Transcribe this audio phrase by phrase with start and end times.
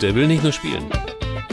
[0.00, 0.86] Der will nicht nur spielen.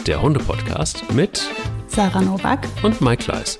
[0.06, 1.46] Der Hunde-Podcast mit
[1.88, 3.60] Sarah Novak und Mike Kleiss.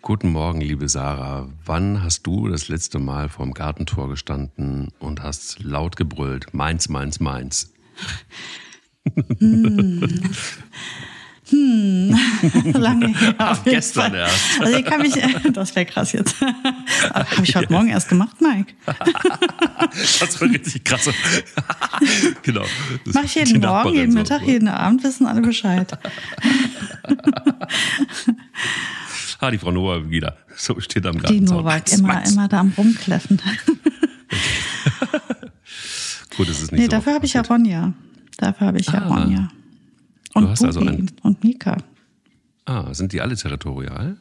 [0.00, 1.48] Guten Morgen, liebe Sarah.
[1.64, 7.18] Wann hast du das letzte Mal vorm Gartentor gestanden und hast laut gebrüllt, meins, meins,
[7.18, 7.72] meins?
[11.50, 12.18] Hm.
[12.72, 13.34] Lange her.
[13.36, 14.20] Ach, gestern Fall.
[14.20, 14.60] erst.
[14.60, 15.14] Also ich kann mich,
[15.52, 16.40] das wäre krass jetzt.
[16.40, 17.76] Habe ich heute ja.
[17.76, 18.72] Morgen erst gemacht, Mike.
[20.20, 21.10] das war richtig krass.
[22.42, 22.64] genau.
[23.04, 24.46] Mach ich jeden Morgen, jeden Mittag, so.
[24.46, 25.98] jeden Abend, wissen alle Bescheid.
[29.40, 30.38] ah, die Frau Nowak wieder.
[30.56, 31.34] So steht am Garten.
[31.34, 33.40] Die Nowak, immer, immer da am Rumkläffen.
[36.36, 37.92] Gut, es ist nicht nee, so dafür habe ich ja Ronja.
[38.38, 39.48] Dafür habe ich ja ah.
[40.34, 40.50] Ronja.
[40.50, 41.10] Und du hast Bubi also ein...
[41.22, 41.76] und Mika.
[42.66, 44.16] Ah, sind die alle territorial?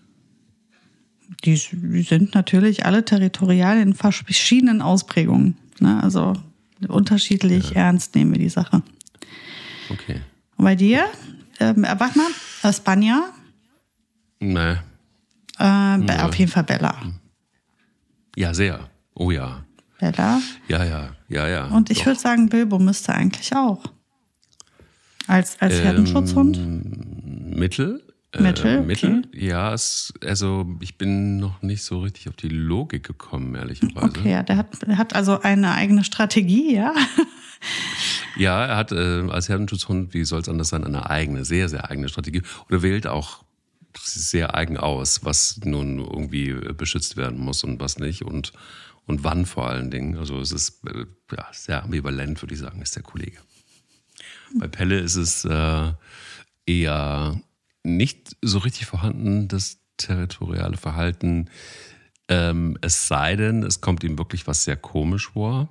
[1.45, 5.57] Die sind natürlich alle territorial in verschiedenen Ausprägungen.
[5.79, 6.01] Ne?
[6.03, 6.33] Also
[6.87, 7.83] unterschiedlich ja.
[7.83, 8.83] ernst nehmen wir die Sache.
[9.89, 10.21] Okay.
[10.57, 11.05] Und bei dir?
[11.59, 12.27] Ähm, äh, warte mal,
[12.63, 13.29] Espanja?
[14.39, 14.75] Nee.
[15.59, 16.11] Äh, nee.
[16.19, 16.95] Auf jeden Fall Bella.
[18.35, 18.89] Ja, sehr.
[19.13, 19.63] Oh ja.
[19.99, 20.41] Bella?
[20.67, 21.65] Ja, ja, ja, ja.
[21.67, 23.83] Und ich würde sagen, Bilbo müsste eigentlich auch.
[25.27, 26.57] Als, als Herdenschutzhund?
[26.57, 28.03] Ähm, Mittel.
[28.39, 28.77] Mittel?
[28.77, 29.23] Äh, Mittel.
[29.27, 29.45] Okay.
[29.45, 34.07] Ja, es, also ich bin noch nicht so richtig auf die Logik gekommen, ehrlicherweise.
[34.07, 36.93] Okay, ja, der hat, der hat also eine eigene Strategie, ja?
[38.35, 41.89] Ja, er hat äh, als Herdenschutzhund, wie soll es anders sein, eine eigene, sehr, sehr
[41.89, 42.41] eigene Strategie.
[42.67, 43.43] Oder wählt auch
[43.95, 48.51] sehr eigen aus, was nun irgendwie beschützt werden muss und was nicht und,
[49.05, 50.17] und wann vor allen Dingen.
[50.17, 53.37] Also es ist äh, ja, sehr ambivalent, würde ich sagen, ist der Kollege.
[54.59, 55.91] Bei Pelle ist es äh,
[56.65, 57.39] eher
[57.83, 61.49] nicht so richtig vorhanden, das territoriale Verhalten.
[62.27, 65.69] Ähm, es sei denn, es kommt ihm wirklich was sehr komisch vor.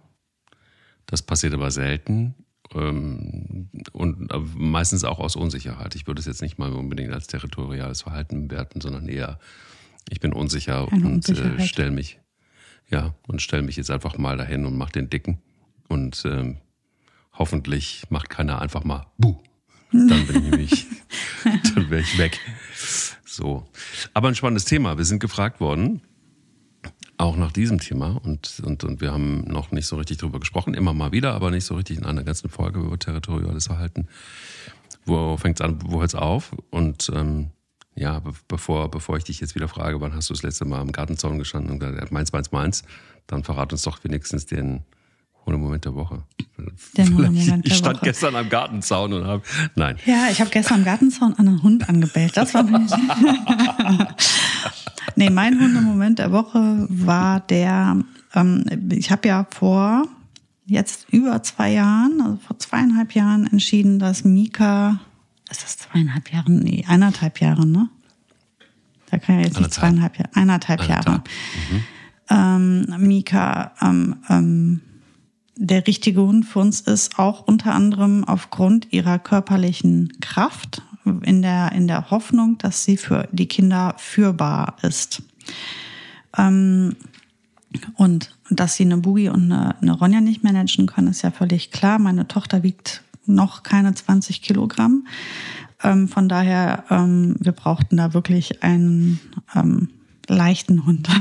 [1.06, 2.34] Das passiert aber selten.
[2.74, 5.94] Ähm, und meistens auch aus Unsicherheit.
[5.94, 9.38] Ich würde es jetzt nicht mal unbedingt als territoriales Verhalten bewerten, sondern eher,
[10.08, 12.20] ich bin unsicher Eine und äh, stelle mich,
[12.90, 15.40] ja, und stelle mich jetzt einfach mal dahin und mache den Dicken.
[15.88, 16.58] Und ähm,
[17.32, 19.38] hoffentlich macht keiner einfach mal Buh.
[19.92, 20.86] Dann bin ich nämlich,
[21.74, 22.40] dann wäre ich weg.
[23.24, 23.66] So.
[24.14, 24.96] Aber ein spannendes Thema.
[24.96, 26.00] Wir sind gefragt worden,
[27.18, 30.74] auch nach diesem Thema und, und, und wir haben noch nicht so richtig drüber gesprochen,
[30.74, 34.08] immer mal wieder, aber nicht so richtig in einer ganzen Folge über territoriales Verhalten.
[35.04, 36.52] Wo fängt es an, wo hört es auf?
[36.70, 37.50] Und ähm,
[37.94, 40.80] ja, be bevor, bevor ich dich jetzt wieder frage, wann hast du das letzte Mal
[40.80, 42.84] am Gartenzaun gestanden und gesagt, meins, meins, meins,
[43.26, 44.84] dann verrat uns doch wenigstens den,
[45.44, 46.22] Hundemoment der Woche.
[46.96, 48.06] Der Hundemoment ich stand Woche.
[48.06, 49.42] gestern am Gartenzaun und habe.
[49.74, 49.96] Nein.
[50.06, 52.36] Ja, ich habe gestern am Gartenzaun einen Hund angebellt.
[52.36, 52.94] Das war nicht.
[55.16, 57.96] nee, mein Hundemoment der Woche war der,
[58.34, 60.06] ähm, ich habe ja vor
[60.66, 65.00] jetzt über zwei Jahren, also vor zweieinhalb Jahren entschieden, dass Mika,
[65.50, 66.50] ist das zweieinhalb Jahre?
[66.52, 67.88] Nee, eineinhalb Jahre, ne?
[69.10, 71.22] Da kann ja jetzt nicht zweieinhalb Jahre, eineinhalb, Jahre.
[71.70, 71.84] Mhm.
[72.30, 74.80] Ähm, Mika ähm, ähm,
[75.64, 80.82] der richtige Hund für uns ist, auch unter anderem aufgrund ihrer körperlichen Kraft,
[81.22, 85.22] in der, in der Hoffnung, dass sie für die Kinder führbar ist.
[86.36, 86.96] Ähm,
[87.94, 91.70] und dass sie eine Boogie und eine, eine Ronja nicht managen können, ist ja völlig
[91.70, 92.00] klar.
[92.00, 95.06] Meine Tochter wiegt noch keine 20 Kilogramm.
[95.82, 99.20] Ähm, von daher, ähm, wir brauchten da wirklich einen
[99.54, 99.90] ähm,
[100.26, 101.08] leichten Hund.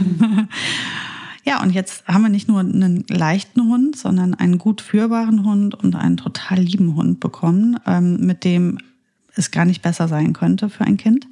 [1.43, 5.75] Ja, und jetzt haben wir nicht nur einen leichten Hund, sondern einen gut führbaren Hund
[5.75, 8.77] und einen total lieben Hund bekommen, ähm, mit dem
[9.35, 11.27] es gar nicht besser sein könnte für ein Kind.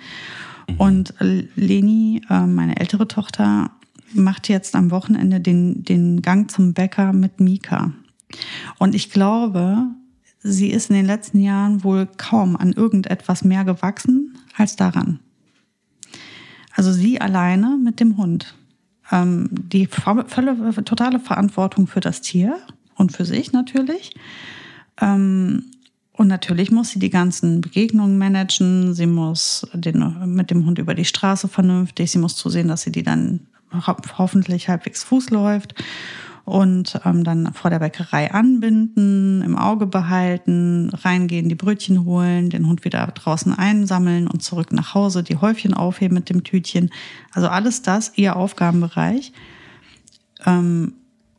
[0.67, 0.75] Mhm.
[0.77, 3.71] Und Leni, äh, meine ältere Tochter,
[4.13, 7.91] macht jetzt am Wochenende den, den Gang zum Bäcker mit Mika.
[8.79, 9.85] Und ich glaube,
[10.39, 15.19] sie ist in den letzten Jahren wohl kaum an irgendetwas mehr gewachsen als daran.
[16.73, 18.55] Also sie alleine mit dem Hund
[19.11, 20.25] ähm, die volle,
[20.85, 22.57] totale Verantwortung für das Tier
[22.95, 24.13] und für sich natürlich.
[25.01, 25.65] Ähm,
[26.13, 28.93] und natürlich muss sie die ganzen Begegnungen managen.
[28.93, 32.11] Sie muss den, mit dem Hund über die Straße vernünftig.
[32.11, 35.75] Sie muss zusehen, dass sie die dann ho hoffentlich halbwegs Fuß läuft
[36.49, 42.67] und ähm, dann vor der Bäckerei anbinden, im Auge behalten, reingehen, die Brötchen holen, den
[42.67, 46.89] Hund wieder draußen einsammeln und zurück nach Hause, die Häufchen aufheben mit dem Tütchen.
[47.31, 49.31] Also alles das, ihr Aufgabenbereich.
[50.45, 50.93] Ähm,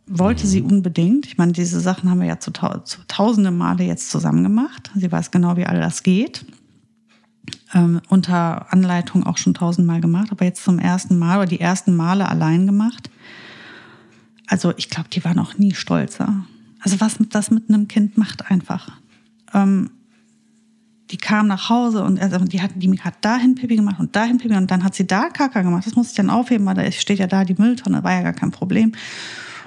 [0.07, 1.27] wollte sie unbedingt.
[1.27, 4.91] Ich meine, diese Sachen haben wir ja zu, zu tausende Male jetzt zusammen gemacht.
[4.95, 6.45] Sie weiß genau, wie all das geht.
[7.73, 11.95] Ähm, unter Anleitung auch schon tausendmal gemacht, aber jetzt zum ersten Mal oder die ersten
[11.95, 13.11] Male allein gemacht.
[14.51, 16.45] Also ich glaube, die war noch nie stolzer.
[16.81, 18.91] Also was das mit einem Kind macht einfach.
[19.55, 19.91] Ähm,
[21.13, 24.39] die kam nach Hause und also die hat, die hat dahin Pipi gemacht und dahin
[24.39, 25.87] Pipi und dann hat sie da Kaka gemacht.
[25.87, 28.33] Das musste ich dann aufheben, weil da steht ja da die Mülltonne, war ja gar
[28.33, 28.93] kein Problem.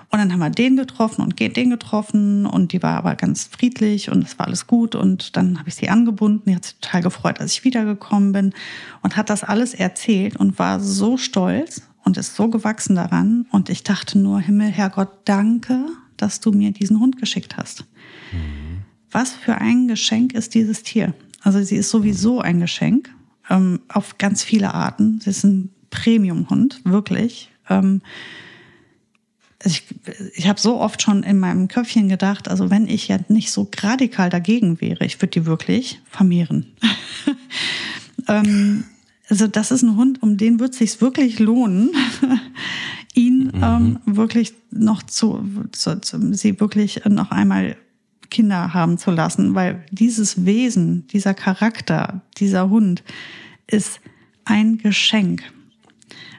[0.09, 4.11] Und dann haben wir den getroffen und den getroffen und die war aber ganz friedlich
[4.11, 6.49] und es war alles gut und dann habe ich sie angebunden.
[6.49, 8.53] Die hat sich total gefreut, als ich wiedergekommen bin
[9.01, 13.69] und hat das alles erzählt und war so stolz und ist so gewachsen daran und
[13.69, 15.85] ich dachte nur, Himmel, Herrgott, danke,
[16.17, 17.85] dass du mir diesen Hund geschickt hast.
[18.31, 18.83] Mhm.
[19.11, 21.13] Was für ein Geschenk ist dieses Tier?
[21.41, 23.09] Also sie ist sowieso ein Geschenk
[23.49, 25.19] ähm, auf ganz viele Arten.
[25.21, 27.51] Sie ist ein Premium-Hund, wirklich.
[27.69, 28.01] Ähm,
[29.63, 29.83] ich,
[30.35, 33.69] ich habe so oft schon in meinem Köpfchen gedacht, also wenn ich ja nicht so
[33.77, 36.73] radikal dagegen wäre, ich würde die wirklich vermehren.
[38.27, 38.83] ähm,
[39.29, 41.91] also das ist ein Hund, um den wird es sich wirklich lohnen,
[43.13, 43.63] ihn mhm.
[43.63, 47.77] ähm, wirklich noch zu, zu, zu, sie wirklich noch einmal
[48.29, 53.03] Kinder haben zu lassen, weil dieses Wesen, dieser Charakter, dieser Hund
[53.67, 54.01] ist
[54.43, 55.43] ein Geschenk.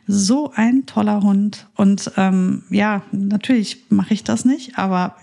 [0.06, 1.66] So ein toller Hund.
[1.76, 5.16] Und ähm, ja, natürlich mache ich das nicht, aber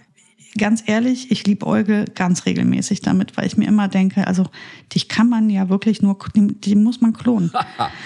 [0.58, 4.48] ganz ehrlich, ich liebe Eugel ganz regelmäßig damit, weil ich mir immer denke, also
[4.94, 7.52] dich kann man ja wirklich nur, die, die muss man klonen.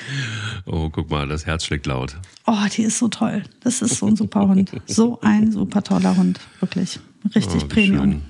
[0.65, 2.17] oh, guck mal, das Herz schlägt laut.
[2.45, 3.43] Oh, die ist so toll.
[3.61, 4.71] Das ist so ein super Hund.
[4.85, 6.39] So ein super toller Hund.
[6.59, 6.99] Wirklich.
[7.33, 8.11] Richtig oh, Premium.
[8.11, 8.21] Schön.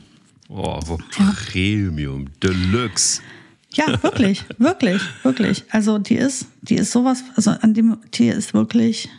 [0.50, 0.80] Oh,
[1.18, 1.34] ja.
[1.52, 3.22] Premium, Deluxe.
[3.74, 5.64] Ja, wirklich, wirklich, wirklich.
[5.70, 9.10] Also die ist, die ist sowas, also an dem Tier ist wirklich,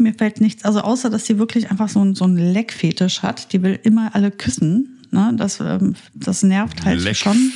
[0.00, 3.52] mir fällt nichts, also außer, dass sie wirklich einfach so, ein, so einen Leckfetisch hat.
[3.52, 4.96] Die will immer alle küssen.
[5.12, 5.32] Ne?
[5.36, 7.52] Das, ähm, das nervt halt schon.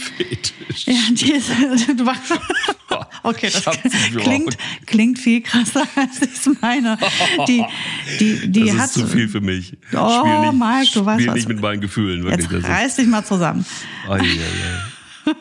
[0.86, 2.40] Ja, die ist, du weißt,
[3.22, 3.64] okay, das
[4.16, 4.56] klingt,
[4.86, 6.98] klingt viel krasser, als ich es meine.
[7.46, 7.64] Die,
[8.18, 9.76] die, die das hat, ist zu viel für mich.
[9.92, 11.34] Oh, spiel nicht, Mike, du weißt was.
[11.34, 12.24] nicht mit meinen Gefühlen.
[12.24, 12.50] Wirklich.
[12.50, 13.64] Jetzt reiß dich mal zusammen.
[14.08, 15.36] Oh, yeah, yeah.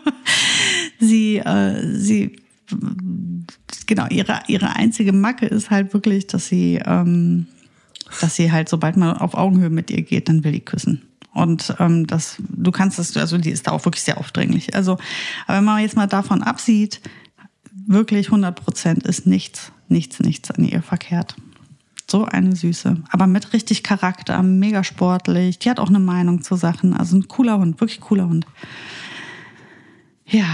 [0.99, 2.35] sie, äh, sie,
[3.93, 7.45] genau, ihre, ihre einzige Macke ist halt wirklich, dass sie, ähm,
[8.21, 11.03] dass sie halt, sobald man auf Augenhöhe mit ihr geht, dann will die küssen.
[11.31, 14.75] Und ähm, das, du kannst das, also die ist da auch wirklich sehr aufdringlich.
[14.75, 14.97] Also,
[15.45, 17.01] aber wenn man jetzt mal davon absieht,
[17.87, 21.35] wirklich 100 Prozent ist nichts, nichts, nichts an ihr verkehrt.
[22.09, 22.97] So eine Süße.
[23.09, 25.59] Aber mit richtig Charakter, mega sportlich.
[25.59, 26.93] Die hat auch eine Meinung zu Sachen.
[26.95, 28.45] Also ein cooler Hund, wirklich cooler Hund.
[30.25, 30.45] Ja.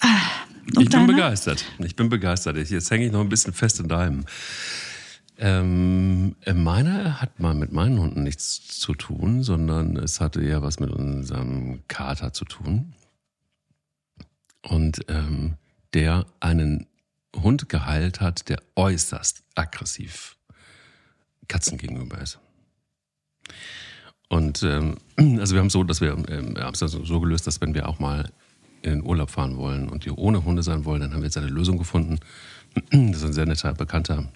[0.00, 1.64] Ah, und ich bin begeistert.
[1.78, 2.56] Ich bin begeistert.
[2.56, 4.24] Jetzt hänge ich noch ein bisschen fest in deinem.
[5.38, 10.80] Ähm, meiner hat mal mit meinen Hunden nichts zu tun, sondern es hatte eher was
[10.80, 12.92] mit unserem Kater zu tun.
[14.62, 15.54] Und ähm,
[15.94, 16.86] der einen
[17.36, 20.36] Hund geheilt hat, der äußerst aggressiv
[21.46, 22.38] Katzen gegenüber ist.
[24.28, 24.96] Und ähm,
[25.38, 27.88] also wir haben so, dass wir ähm, haben es also so gelöst, dass wenn wir
[27.88, 28.30] auch mal
[28.92, 31.38] in den Urlaub fahren wollen und die ohne Hunde sein wollen, dann haben wir jetzt
[31.38, 32.18] eine Lösung gefunden.
[32.90, 34.28] Das ist ein sehr netter Bekannter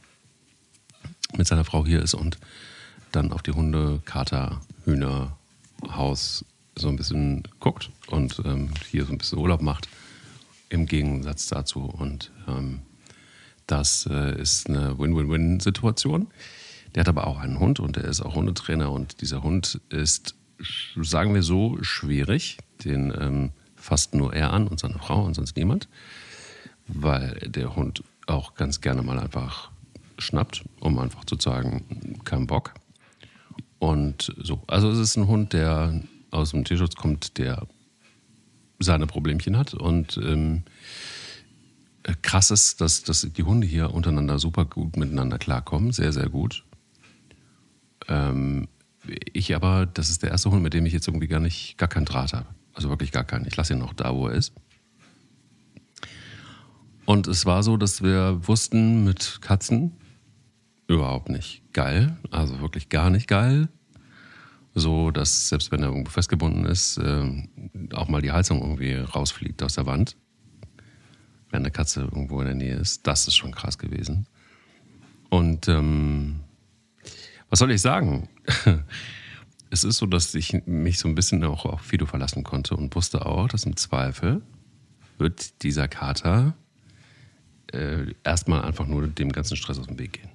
[1.37, 2.38] mit seiner Frau hier ist und
[3.12, 5.37] dann auf die Hunde, Kater, Hühner,
[5.88, 6.44] Haus
[6.76, 9.88] so ein bisschen guckt und ähm, hier so ein bisschen Urlaub macht
[10.70, 11.84] im Gegensatz dazu.
[11.84, 12.81] Und ähm,
[13.66, 16.28] das äh, ist eine Win-Win-Win-Situation.
[16.94, 20.35] Der hat aber auch einen Hund und er ist auch Hundetrainer und dieser Hund ist,
[21.00, 22.59] sagen wir so, schwierig.
[22.85, 23.50] Den ähm,
[23.83, 25.89] fasst nur er an und seine Frau und sonst niemand,
[26.87, 29.71] weil der Hund auch ganz gerne mal einfach
[30.19, 32.75] schnappt, um einfach zu sagen, kein Bock.
[33.79, 34.62] Und so.
[34.69, 37.67] Also es ist ein Hund, der aus dem Tierschutz kommt, der
[38.79, 39.75] seine Problemchen hat.
[39.75, 40.62] Und ähm,
[42.23, 46.65] krass ist, dass, dass die Hunde hier untereinander super gut miteinander klarkommen, sehr, sehr gut.
[48.09, 48.69] Ähm,
[49.33, 51.89] ich aber, das ist der erste Hund, mit dem ich jetzt irgendwie gar nicht, gar
[51.89, 52.47] keinen Draht habe.
[52.75, 53.47] Also wirklich gar keinen.
[53.47, 54.52] Ich lasse ihn noch da, wo er ist.
[57.05, 59.93] Und es war so, dass wir wussten, mit Katzen
[60.87, 62.17] überhaupt nicht geil.
[62.31, 63.69] Also wirklich gar nicht geil
[64.75, 67.49] so dass selbst wenn er irgendwo festgebunden ist, äh,
[67.93, 70.17] auch mal die Heizung irgendwie rausfliegt aus der Wand,
[71.50, 73.07] wenn eine Katze irgendwo in der Nähe ist.
[73.07, 74.26] Das ist schon krass gewesen.
[75.29, 76.41] Und ähm,
[77.50, 78.29] was soll ich sagen?
[79.73, 82.95] es ist so, dass ich mich so ein bisschen auch auf Fido verlassen konnte und
[82.95, 84.43] wusste auch, dass im Zweifel
[85.17, 86.55] wird dieser Kater
[87.73, 90.29] äh, erstmal einfach nur dem ganzen Stress aus dem Weg gehen.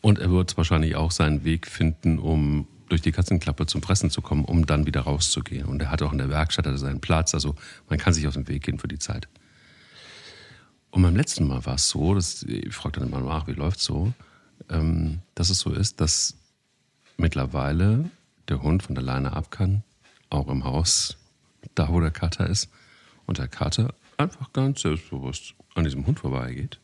[0.00, 4.20] Und er wird wahrscheinlich auch seinen Weg finden, um durch die Katzenklappe zum Fressen zu
[4.20, 5.66] kommen, um dann wieder rauszugehen.
[5.66, 7.54] Und er hat auch in der Werkstatt seinen Platz, also
[7.88, 9.28] man kann sich aus dem Weg gehen für die Zeit.
[10.90, 13.78] Und beim letzten Mal war es so, dass, ich fragte dann mal nach, wie läuft
[13.78, 14.12] so?
[14.70, 16.36] ähm, dass es so ist, dass
[17.16, 18.10] mittlerweile
[18.48, 19.82] der Hund von der Leine ab kann,
[20.30, 21.16] auch im Haus,
[21.74, 22.70] da wo der Kater ist,
[23.26, 26.80] und der Kater einfach ganz selbstbewusst an diesem Hund vorbeigeht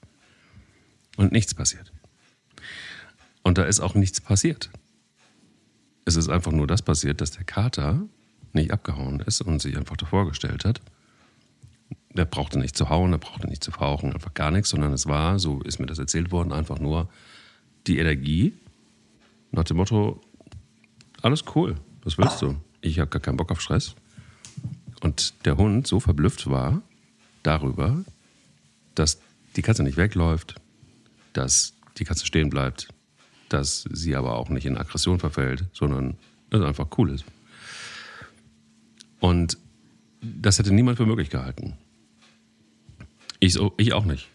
[1.16, 1.92] und nichts passiert.
[3.42, 4.70] Und da ist auch nichts passiert.
[6.04, 8.02] Es ist einfach nur das passiert, dass der Kater
[8.52, 10.80] nicht abgehauen ist und sich einfach davor gestellt hat.
[12.12, 15.06] Der brauchte nicht zu hauen, er brauchte nicht zu fauchen, einfach gar nichts, sondern es
[15.06, 17.08] war, so ist mir das erzählt worden, einfach nur
[17.86, 18.54] die Energie
[19.52, 20.20] nach dem Motto,
[21.22, 22.56] alles cool, was willst du?
[22.80, 23.94] Ich habe gar keinen Bock auf Stress.
[25.00, 26.82] Und der Hund so verblüfft war
[27.42, 28.04] darüber,
[28.94, 29.20] dass
[29.56, 30.56] die Katze nicht wegläuft,
[31.32, 32.88] dass die Katze stehen bleibt,
[33.48, 36.16] dass sie aber auch nicht in Aggression verfällt, sondern
[36.50, 37.24] es einfach cool ist.
[39.20, 39.58] Und
[40.20, 41.74] das hätte niemand für möglich gehalten.
[43.38, 44.28] Ich, ich auch nicht.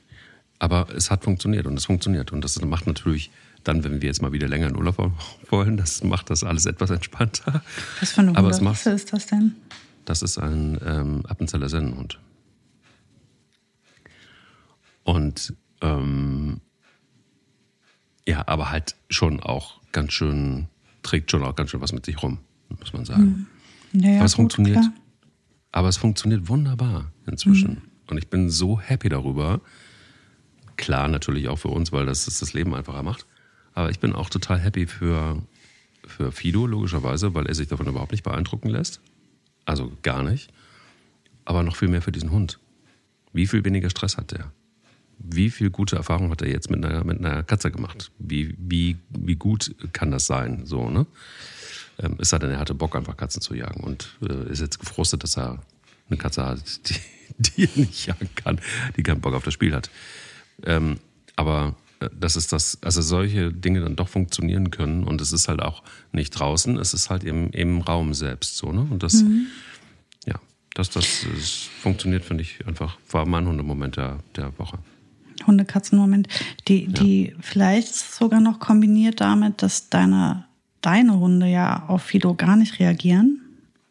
[0.57, 2.31] Aber es hat funktioniert und es funktioniert.
[2.31, 3.29] Und das macht natürlich
[3.65, 5.11] dann, wenn wir jetzt mal wieder länger in Urlaub
[5.49, 7.61] wollen, das macht das alles etwas entspannter.
[7.99, 9.55] Was für eine Hunderasse ist das denn?
[10.05, 12.19] Das ist ein ähm, Appenzeller Sennenhund.
[15.03, 16.61] Und ähm,
[18.27, 20.67] ja, aber halt schon auch ganz schön,
[21.03, 22.39] trägt schon auch ganz schön was mit sich rum,
[22.79, 23.47] muss man sagen.
[23.91, 24.01] Hm.
[24.01, 24.77] Ja, ja, aber es gut, funktioniert.
[24.77, 24.93] klar.
[25.71, 27.77] Aber es funktioniert wunderbar inzwischen.
[27.77, 27.81] Hm.
[28.07, 29.61] Und ich bin so happy darüber.
[30.77, 33.25] Klar, natürlich auch für uns, weil das das Leben einfacher macht.
[33.75, 35.43] Aber ich bin auch total happy für,
[36.07, 39.01] für Fido, logischerweise, weil er sich davon überhaupt nicht beeindrucken lässt.
[39.65, 40.49] Also gar nicht.
[41.43, 42.57] Aber noch viel mehr für diesen Hund.
[43.33, 44.51] Wie viel weniger Stress hat der?
[45.19, 48.11] Wie viel gute Erfahrung hat er jetzt mit einer, mit einer Katze gemacht?
[48.17, 50.65] Wie, wie, wie gut kann das sein?
[50.65, 51.05] So, ne?
[51.99, 54.79] Ähm, es sei denn, er hatte Bock, einfach Katzen zu jagen und äh, ist jetzt
[54.79, 55.61] gefrustet, dass er
[56.09, 56.95] eine Katze hat, die,
[57.37, 58.59] die er nicht jagen kann,
[58.95, 59.89] die keinen Bock auf das Spiel hat.
[60.63, 60.97] Ähm,
[61.35, 61.75] aber
[62.05, 65.61] äh, das ist das, also solche Dinge dann doch funktionieren können und es ist halt
[65.61, 68.87] auch nicht draußen, es ist halt im, im Raum selbst so, ne?
[68.89, 69.23] Und das,
[70.25, 70.35] ja,
[70.73, 74.79] das, das, das funktioniert, finde ich, einfach, war mein Hundemoment der, der Woche.
[75.45, 76.27] Hunde-Katzen-Moment,
[76.67, 80.45] die, die vielleicht sogar noch kombiniert damit, dass deine,
[80.81, 83.41] deine Hunde ja auf Fido gar nicht reagieren.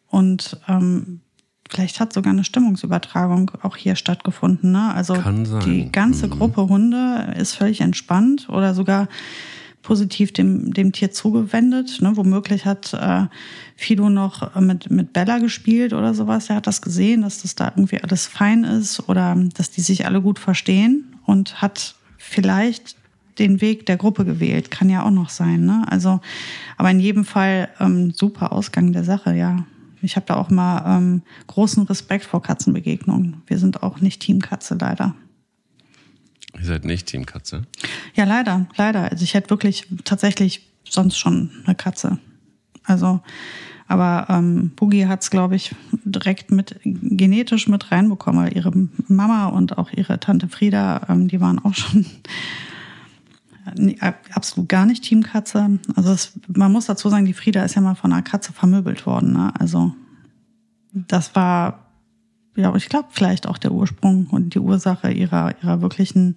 [0.07, 1.21] Und ähm,
[1.69, 4.71] vielleicht hat sogar eine Stimmungsübertragung auch hier stattgefunden.
[4.71, 4.93] Ne?
[4.93, 5.15] Also
[5.65, 6.31] die ganze Mhm.
[6.31, 9.07] Gruppe Hunde ist völlig entspannt oder sogar
[9.81, 12.01] positiv dem, dem Tier zugewendet.
[12.01, 12.17] Ne?
[12.17, 13.25] Womöglich hat äh,
[13.75, 16.49] Fido noch mit, mit Bella gespielt oder sowas.
[16.49, 20.05] Er hat das gesehen, dass das da irgendwie alles fein ist oder dass die sich
[20.05, 22.95] alle gut verstehen und hat vielleicht
[23.37, 24.71] den Weg der Gruppe gewählt.
[24.71, 25.65] Kann ja auch noch sein.
[25.65, 25.83] Ne?
[25.87, 26.19] Also,
[26.77, 29.65] aber in jedem Fall ähm, super Ausgang der Sache, ja.
[30.05, 33.41] Ich habe da auch mal ähm, großen Respekt vor Katzenbegegnungen.
[33.47, 35.15] Wir sind auch nicht Team Katze, leider.
[36.57, 37.63] Ihr seid nicht Team Katze.
[38.15, 39.11] Ja, leider, leider.
[39.11, 42.19] Also ich hätte wirklich tatsächlich sonst schon eine Katze.
[42.83, 43.19] Also,
[43.87, 48.51] aber ähm, Boogie hat's, glaube ich, direkt mit genetisch mit reinbekommen.
[48.51, 48.71] Ihre
[49.07, 52.05] Mama und auch ihre Tante Frieda, ähm, die waren auch schon
[54.33, 55.79] absolut gar nicht Team Katze.
[55.95, 59.05] Also es, man muss dazu sagen, die Frieda ist ja mal von einer Katze vermöbelt
[59.05, 59.33] worden.
[59.33, 59.51] Ne?
[59.59, 59.93] Also
[60.93, 61.85] das war,
[62.55, 66.35] ja, ich glaube, vielleicht auch der Ursprung und die Ursache ihrer, ihrer wirklichen,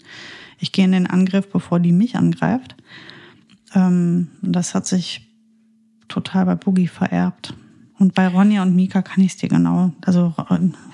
[0.59, 2.77] ich gehe in den Angriff, bevor die mich angreift.
[3.75, 5.29] Ähm, das hat sich
[6.09, 7.55] total bei Boogie vererbt.
[7.99, 10.33] Und bei Ronja und Mika kann ich es dir genau, also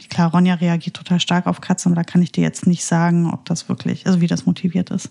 [0.08, 3.30] klar, Ronja reagiert total stark auf Katzen, aber da kann ich dir jetzt nicht sagen,
[3.30, 5.10] ob das wirklich, also wie das motiviert ist.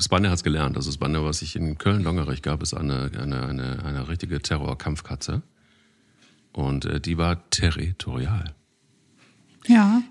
[0.00, 0.76] Spanier hat es gelernt.
[0.76, 5.42] Also Spanier, was ich in Köln-Longerich gab, ist eine, eine, eine, eine richtige Terror-Kampfkatze.
[6.52, 8.54] Und äh, die war territorial.
[9.66, 10.02] Ja,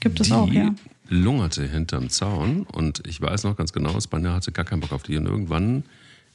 [0.00, 0.74] gibt es die auch, ja.
[1.08, 5.02] lungerte hinterm Zaun und ich weiß noch ganz genau, Spanier hatte gar keinen Bock auf
[5.02, 5.16] die.
[5.16, 5.84] Und irgendwann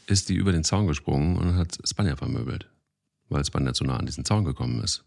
[0.05, 2.67] ist die über den Zaun gesprungen und hat Spanier vermöbelt,
[3.29, 5.03] weil Spanier zu nah an diesen Zaun gekommen ist.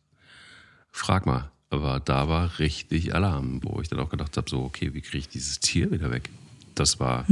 [0.91, 4.93] Frag mal, aber da war richtig Alarm, wo ich dann auch gedacht habe, so, okay,
[4.93, 6.29] wie kriege ich dieses Tier wieder weg?
[6.75, 7.27] Das war,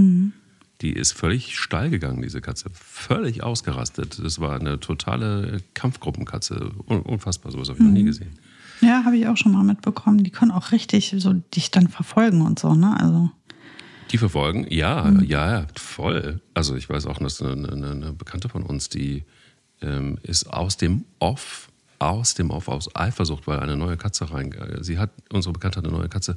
[0.80, 2.70] die ist völlig steil gegangen, diese Katze.
[2.72, 4.20] Völlig ausgerastet.
[4.22, 6.70] Das war eine totale Kampfgruppenkatze.
[6.86, 8.30] Un unfassbar, sowas habe ich noch nie gesehen.
[8.80, 10.22] Ja, habe ich auch schon mal mitbekommen.
[10.22, 12.98] Die können auch richtig so dich dann verfolgen und so, ne?
[12.98, 13.30] Also.
[14.12, 16.40] Die verfolgen, ja, ja, ja, voll.
[16.54, 19.24] Also ich weiß auch, dass eine, eine, eine Bekannte von uns, die
[19.82, 21.68] ähm, ist aus dem Off,
[21.98, 24.52] aus dem Off, aus Eifersucht, weil eine neue Katze rein.
[24.52, 26.36] äh, Sie hat, unsere Bekannte hat eine neue Katze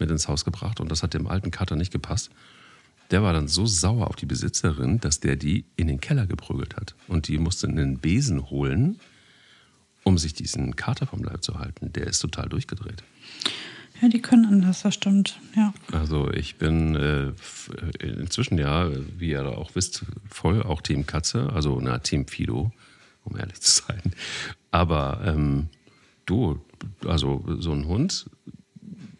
[0.00, 2.30] mit ins Haus gebracht und das hat dem alten Kater nicht gepasst.
[3.10, 6.76] Der war dann so sauer auf die Besitzerin, dass der die in den Keller geprügelt
[6.76, 6.94] hat.
[7.08, 9.00] Und die musste einen Besen holen,
[10.04, 11.92] um sich diesen Kater vom Leib zu halten.
[11.92, 13.02] Der ist total durchgedreht.
[14.00, 15.74] Ja, die können anders, das stimmt, ja.
[15.92, 17.32] Also ich bin äh,
[18.02, 18.88] inzwischen ja,
[19.18, 22.72] wie ihr auch wisst, voll auch Team Katze, also na, Team Fido,
[23.24, 24.14] um ehrlich zu sein.
[24.70, 25.68] Aber ähm,
[26.24, 26.64] du,
[27.06, 28.30] also so ein Hund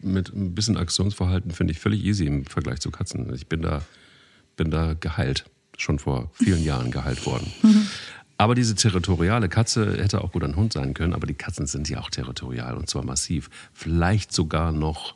[0.02, 3.33] mit ein bisschen Aktionsverhalten finde ich völlig easy im Vergleich zu Katzen.
[3.35, 3.83] Ich bin da,
[4.57, 5.45] bin da geheilt,
[5.76, 7.52] schon vor vielen Jahren geheilt worden.
[7.62, 7.87] Mhm.
[8.37, 11.90] Aber diese territoriale Katze hätte auch gut ein Hund sein können, aber die Katzen sind
[11.90, 13.50] ja auch territorial und zwar massiv.
[13.75, 15.14] Vielleicht sogar noch,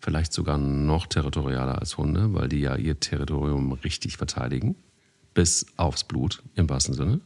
[0.00, 4.76] vielleicht sogar noch territorialer als Hunde, weil die ja ihr Territorium richtig verteidigen.
[5.32, 7.20] Bis aufs Blut, im wahrsten Sinne.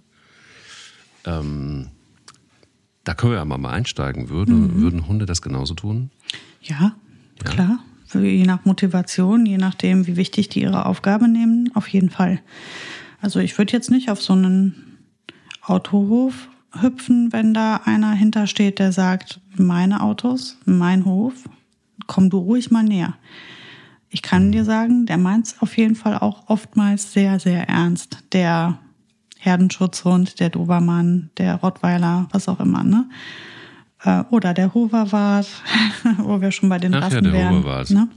[1.25, 1.91] Ähm,
[3.05, 4.29] da können wir ja mal einsteigen.
[4.29, 4.81] Würden, mhm.
[4.81, 6.11] würden Hunde das genauso tun?
[6.63, 6.95] Ja,
[7.45, 7.79] ja, klar.
[8.13, 12.41] Je nach Motivation, je nachdem, wie wichtig die ihre Aufgabe nehmen, auf jeden Fall.
[13.21, 14.99] Also ich würde jetzt nicht auf so einen
[15.63, 21.35] Autohof hüpfen, wenn da einer hintersteht, der sagt, meine Autos, mein Hof,
[22.07, 23.15] komm du ruhig mal näher.
[24.09, 28.19] Ich kann dir sagen, der meint es auf jeden Fall auch oftmals sehr, sehr ernst.
[28.33, 28.79] Der
[29.41, 33.09] Herdenschutzhund, der Dobermann, der Rottweiler, was auch immer, ne?
[34.05, 35.49] Äh, oder der Hoverwart,
[36.19, 37.55] wo wir schon bei den Ach Rassen ja, der wären.
[37.57, 37.91] Hoverwart.
[37.91, 38.09] Ne?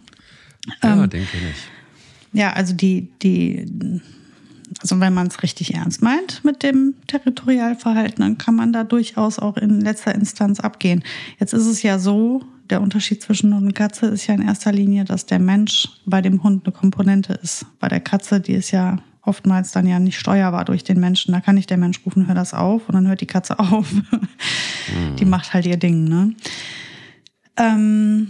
[0.81, 2.39] Ja, ähm, den kenne ich.
[2.39, 4.01] Ja, also die, die
[4.81, 9.39] also wenn man es richtig ernst meint mit dem Territorialverhalten, dann kann man da durchaus
[9.39, 11.03] auch in letzter Instanz abgehen.
[11.39, 14.71] Jetzt ist es ja so, der Unterschied zwischen Hund und Katze ist ja in erster
[14.71, 17.65] Linie, dass der Mensch bei dem Hund eine Komponente ist.
[17.79, 21.33] Bei der Katze, die ist ja oftmals dann ja nicht steuerbar durch den Menschen.
[21.33, 23.87] Da kann nicht der Mensch rufen, hör das auf und dann hört die Katze auf.
[25.19, 26.33] Die macht halt ihr Ding, ne?
[27.57, 28.29] Ähm,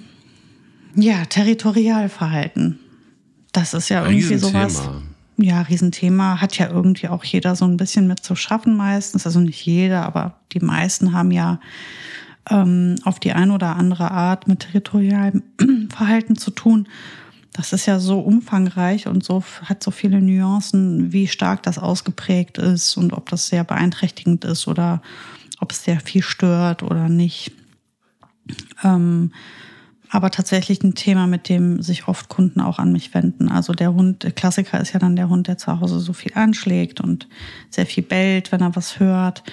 [0.96, 2.80] ja, Territorialverhalten.
[3.52, 4.90] Das ist ja irgendwie sowas
[5.38, 6.42] ja, Riesenthema.
[6.42, 9.26] Hat ja irgendwie auch jeder so ein bisschen mit zu schaffen meistens.
[9.26, 11.60] Also nicht jeder, aber die meisten haben ja
[12.50, 15.44] ähm, auf die eine oder andere Art mit territorialem
[15.90, 16.88] Verhalten zu tun.
[17.54, 22.58] Das ist ja so umfangreich und so hat so viele Nuancen, wie stark das ausgeprägt
[22.58, 25.02] ist und ob das sehr beeinträchtigend ist oder
[25.60, 27.52] ob es sehr viel stört oder nicht.
[28.84, 29.32] Ähm,
[30.10, 33.50] aber tatsächlich ein Thema, mit dem sich oft Kunden auch an mich wenden.
[33.50, 36.34] Also der Hund, der Klassiker ist ja dann der Hund, der zu Hause so viel
[36.36, 37.28] anschlägt und
[37.70, 39.44] sehr viel bellt, wenn er was hört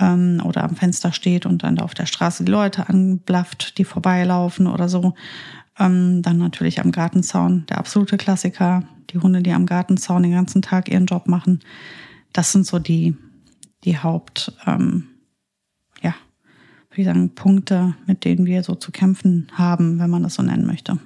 [0.00, 4.66] ähm, oder am Fenster steht und dann auf der Straße die Leute anblafft, die vorbeilaufen
[4.66, 5.14] oder so.
[5.78, 8.84] Ähm, dann natürlich am Gartenzaun, der absolute Klassiker.
[9.10, 11.60] Die Hunde, die am Gartenzaun den ganzen Tag ihren Job machen.
[12.32, 13.16] Das sind so die,
[13.84, 15.08] die Haupt, ähm,
[16.92, 20.42] würde ich sagen, Punkte, mit denen wir so zu kämpfen haben, wenn man das so
[20.42, 20.98] nennen möchte.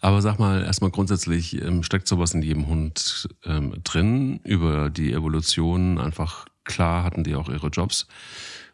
[0.00, 5.12] Aber sag mal, erstmal grundsätzlich, ähm, steckt sowas in jedem Hund ähm, drin, über die
[5.12, 8.06] Evolution einfach klar hatten die auch ihre Jobs.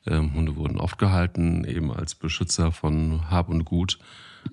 [0.07, 3.99] Ähm, Hunde wurden oft gehalten, eben als Beschützer von Hab und Gut.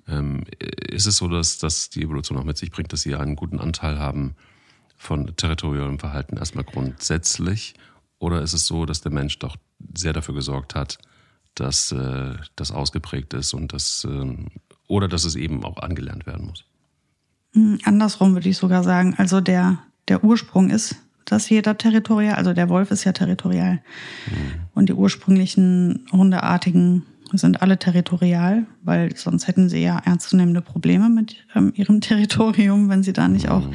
[0.06, 3.36] Ähm, ist es so, dass, dass die Evolution auch mit sich bringt, dass sie einen
[3.36, 4.34] guten Anteil haben
[4.96, 7.74] von territorialem Verhalten erstmal grundsätzlich?
[8.18, 9.56] Oder ist es so, dass der Mensch doch
[9.96, 10.98] sehr dafür gesorgt hat,
[11.54, 14.34] dass äh, das ausgeprägt ist und das äh,
[14.88, 16.64] oder dass es eben auch angelernt werden muss.
[17.52, 19.14] Hm, andersrum würde ich sogar sagen.
[19.18, 23.82] Also der, der Ursprung ist, dass jeder territorial, also der Wolf ist ja territorial.
[24.26, 24.60] Mhm.
[24.74, 31.36] Und die ursprünglichen Hundeartigen sind alle territorial, weil sonst hätten sie ja ernstzunehmende Probleme mit
[31.54, 33.64] ähm, ihrem Territorium, wenn sie da nicht auch.
[33.64, 33.74] Hm.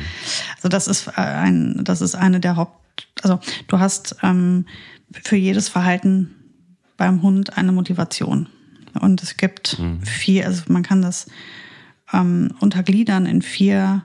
[0.56, 3.08] Also das ist äh, ein, das ist eine der Haupt.
[3.22, 4.66] Also du hast ähm,
[5.12, 6.36] für jedes Verhalten
[6.98, 8.48] beim Hund eine Motivation.
[9.00, 10.02] Und es gibt mhm.
[10.04, 11.28] vier, also man kann das
[12.12, 14.04] ähm, untergliedern in vier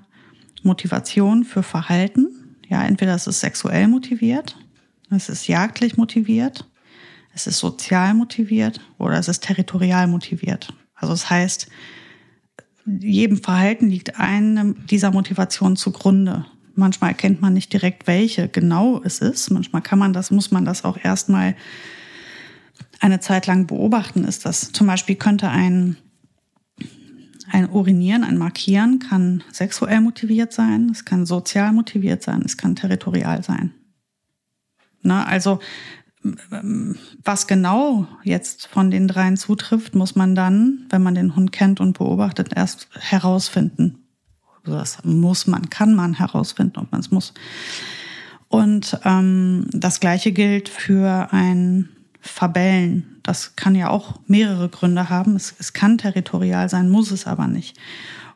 [0.62, 2.28] Motivationen für Verhalten.
[2.68, 4.56] Ja, entweder es ist sexuell motiviert,
[5.10, 6.67] es ist jagdlich motiviert,
[7.38, 10.74] es ist sozial motiviert oder es ist territorial motiviert.
[10.96, 11.68] Also das heißt,
[12.84, 16.46] jedem Verhalten liegt eine dieser Motivationen zugrunde.
[16.74, 19.50] Manchmal erkennt man nicht direkt, welche genau es ist.
[19.50, 21.54] Manchmal kann man das, muss man das auch erstmal
[22.98, 25.96] eine Zeit lang beobachten, ist das zum Beispiel könnte ein,
[27.52, 32.74] ein Urinieren, ein Markieren kann sexuell motiviert sein, es kann sozial motiviert sein, es kann
[32.74, 33.72] territorial sein.
[35.02, 35.60] Na, also
[37.22, 41.80] was genau jetzt von den dreien zutrifft, muss man dann, wenn man den Hund kennt
[41.80, 44.04] und beobachtet, erst herausfinden.
[44.64, 47.32] Das muss man, kann man herausfinden, ob man es muss.
[48.48, 51.88] Und ähm, das Gleiche gilt für ein
[52.20, 53.20] verbellen.
[53.22, 55.36] Das kann ja auch mehrere Gründe haben.
[55.36, 57.76] Es, es kann territorial sein, muss es aber nicht.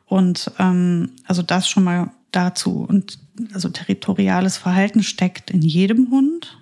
[0.06, 2.84] Und ähm, also das schon mal dazu.
[2.88, 3.18] Und
[3.54, 6.61] also territoriales Verhalten steckt in jedem Hund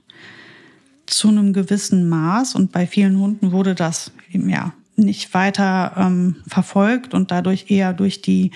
[1.11, 2.55] zu einem gewissen Maß.
[2.55, 8.21] Und bei vielen Hunden wurde das ja nicht weiter ähm, verfolgt und dadurch eher durch
[8.21, 8.51] die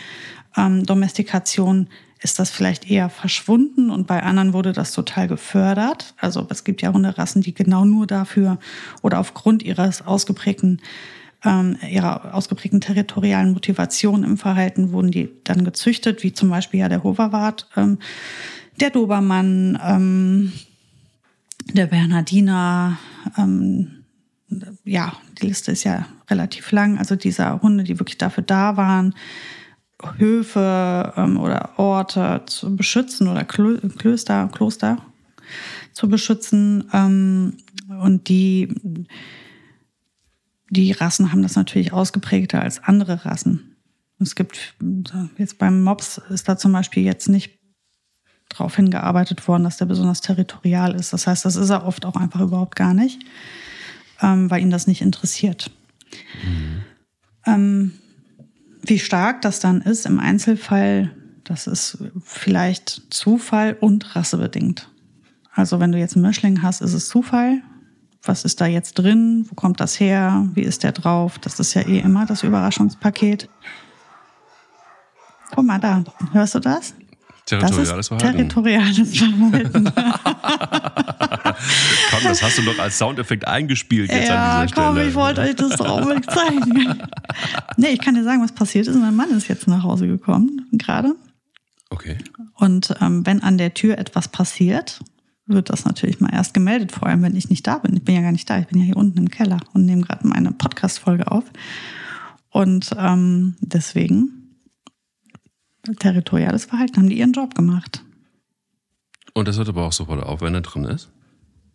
[0.57, 1.89] ähm, Domestikation
[2.21, 6.15] ist das vielleicht eher verschwunden und bei anderen wurde das total gefördert.
[6.17, 8.59] Also es gibt ja Hunderassen, die genau nur dafür
[9.03, 10.81] oder aufgrund ihres ausgeprägten
[11.45, 16.89] ähm, ihrer ausgeprägten territorialen Motivation im Verhalten wurden die dann gezüchtet, wie zum Beispiel ja
[16.89, 17.99] der Hoverwart, ähm,
[18.81, 20.53] der Dobermann, ähm,
[21.73, 22.99] der Bernardiner,
[23.39, 24.05] ähm,
[24.85, 26.99] ja, die Liste ist ja relativ lang.
[26.99, 29.15] Also dieser Hunde, die wirklich dafür da waren,
[30.19, 34.99] Höfe ähm, oder Orte zu beschützen oder Klöster, Kloster
[35.93, 36.85] zu beschützen.
[36.93, 37.57] Ähm,
[37.89, 38.69] und die,
[40.71, 43.77] die Rassen haben das natürlich ausgeprägter als andere Rassen.
[44.21, 44.75] Es gibt
[45.39, 47.59] jetzt beim Mops ist da zum Beispiel jetzt nicht
[48.57, 51.13] darauf hingearbeitet worden, dass der besonders territorial ist.
[51.13, 53.21] Das heißt, das ist er oft auch einfach überhaupt gar nicht,
[54.23, 55.71] ähm, weil ihn das nicht interessiert.
[56.45, 56.83] Mhm.
[57.47, 57.93] Ähm,
[58.83, 61.11] wie stark das dann ist im Einzelfall,
[61.45, 64.89] das ist vielleicht Zufall und rassebedingt.
[65.53, 67.63] Also wenn du jetzt einen Mischling hast, ist es Zufall.
[68.23, 69.47] Was ist da jetzt drin?
[69.49, 70.49] Wo kommt das her?
[70.55, 71.39] Wie ist der drauf?
[71.39, 73.49] Das ist ja eh immer das Überraschungspaket.
[75.55, 76.95] Guck mal da, hörst du das?
[77.47, 78.37] Territoriales Verhalten.
[78.37, 79.93] Territoriales Verhalten.
[82.11, 84.87] komm, das hast du doch als Soundeffekt eingespielt jetzt ja, an dieser Stelle.
[84.87, 87.03] komm, ich wollte euch das doch unbedingt zeigen.
[87.77, 88.97] nee, ich kann dir sagen, was passiert ist.
[88.97, 91.15] Mein Mann ist jetzt nach Hause gekommen, gerade.
[91.91, 92.17] Okay.
[92.55, 95.01] Und ähm, wenn an der Tür etwas passiert,
[95.47, 97.95] wird das natürlich mal erst gemeldet, vor allem wenn ich nicht da bin.
[97.97, 100.03] Ich bin ja gar nicht da, ich bin ja hier unten im Keller und nehme
[100.03, 101.45] gerade meine Podcast-Folge auf.
[102.51, 104.44] Und ähm, deswegen
[105.99, 108.05] territoriales Verhalten, haben die ihren Job gemacht.
[109.35, 111.11] Und das hört aber auch sofort auf, wenn er drin ist?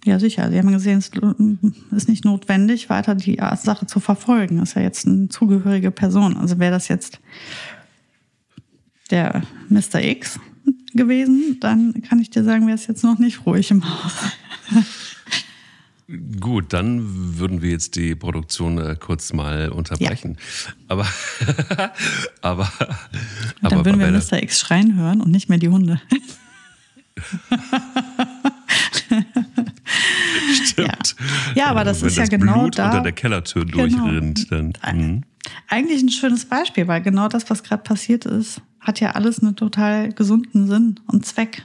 [0.05, 0.49] Ja, sicher.
[0.49, 1.11] Sie haben gesehen, es
[1.91, 4.57] ist nicht notwendig, weiter die Sache zu verfolgen.
[4.57, 6.37] Das ist ja jetzt eine zugehörige Person.
[6.37, 7.19] Also wäre das jetzt
[9.11, 10.01] der Mr.
[10.01, 10.39] X
[10.93, 14.13] gewesen, dann kann ich dir sagen, wäre es jetzt noch nicht ruhig im Haus.
[16.39, 20.37] Gut, dann würden wir jetzt die Produktion äh, kurz mal unterbrechen.
[20.39, 20.73] Ja.
[20.87, 21.07] Aber,
[22.41, 22.71] aber,
[23.61, 24.41] dann aber würden wir Mr.
[24.41, 26.01] X schreien hören und nicht mehr die Hunde.
[30.63, 31.15] Stimmt.
[31.53, 31.55] Ja.
[31.55, 32.85] ja, aber das Wenn ist ja das genau Blut da.
[32.85, 33.85] unter der Kellertür genau.
[33.87, 34.73] durchrinnt, dann.
[34.93, 35.23] Mhm.
[35.67, 39.55] Eigentlich ein schönes Beispiel, weil genau das, was gerade passiert ist, hat ja alles einen
[39.55, 41.63] total gesunden Sinn und Zweck.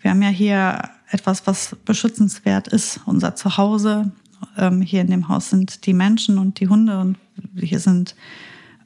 [0.00, 4.12] Wir haben ja hier etwas, was beschützenswert ist, unser Zuhause.
[4.56, 7.18] Ähm, hier in dem Haus sind die Menschen und die Hunde und
[7.54, 8.14] hier sind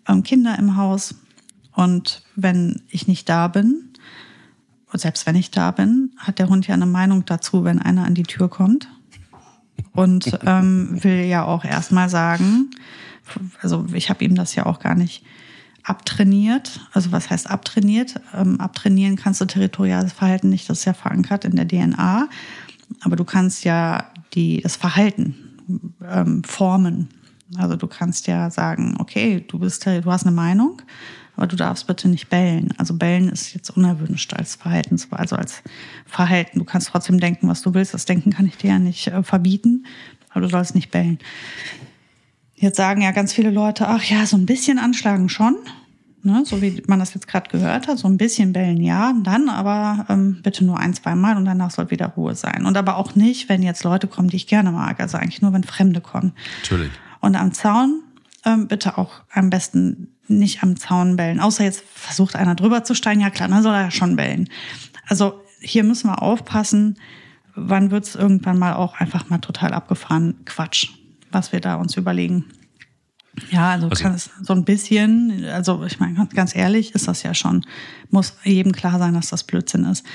[0.09, 1.15] ähm, Kinder im Haus.
[1.73, 3.91] Und wenn ich nicht da bin,
[4.93, 8.15] selbst wenn ich da bin, hat der Hund ja eine Meinung dazu, wenn einer an
[8.15, 8.89] die Tür kommt.
[9.93, 12.71] Und ähm, will ja auch erstmal sagen,
[13.61, 15.25] also ich habe ihm das ja auch gar nicht
[15.85, 16.81] abtrainiert.
[16.93, 18.15] Also was heißt abtrainiert?
[18.35, 22.29] Ähm, abtrainieren kannst du territoriales Verhalten nicht, das ist ja verankert in der DNA.
[23.03, 25.35] Aber du kannst ja die, das Verhalten
[26.03, 27.09] ähm, formen.
[27.57, 30.81] Also du kannst ja sagen, okay, du bist, du hast eine Meinung,
[31.37, 32.73] aber du darfst bitte nicht bellen.
[32.79, 35.63] Also bellen ist jetzt unerwünscht als Verhaltensweise, also als
[36.07, 36.59] Verhalten.
[36.59, 37.95] Du kannst trotzdem denken, was du willst.
[37.95, 39.87] Das Denken kann ich dir ja nicht äh, verbieten,
[40.31, 41.19] aber du sollst nicht bellen.
[42.65, 45.57] Jetzt sagen ja ganz viele Leute, ach ja, so ein bisschen anschlagen schon.
[46.23, 49.51] Ne, so wie man das jetzt gerade gehört hat, so ein bisschen bellen ja, dann
[49.51, 52.65] aber ähm, bitte nur ein, zwei Mal und danach soll wieder Ruhe sein.
[52.65, 55.53] Und aber auch nicht, wenn jetzt Leute kommen, die ich gerne mag, also eigentlich nur,
[55.53, 56.33] wenn Fremde kommen.
[56.63, 56.91] Natürlich.
[57.21, 58.01] Und am Zaun
[58.47, 61.41] ähm, bitte auch am besten nicht am Zaun bellen.
[61.41, 64.49] Außer jetzt versucht einer drüber zu steigen, ja klar, dann soll er ja schon bellen.
[65.07, 66.99] Also hier müssen wir aufpassen,
[67.55, 70.89] wann wird's irgendwann mal auch einfach mal total abgefahren Quatsch
[71.35, 72.45] was wir da uns überlegen.
[73.51, 77.23] Ja, also, also kann es so ein bisschen, also ich meine, ganz ehrlich, ist das
[77.25, 77.67] ja schon,
[78.11, 80.07] muss jedem klar sein, dass das Blödsinn ist.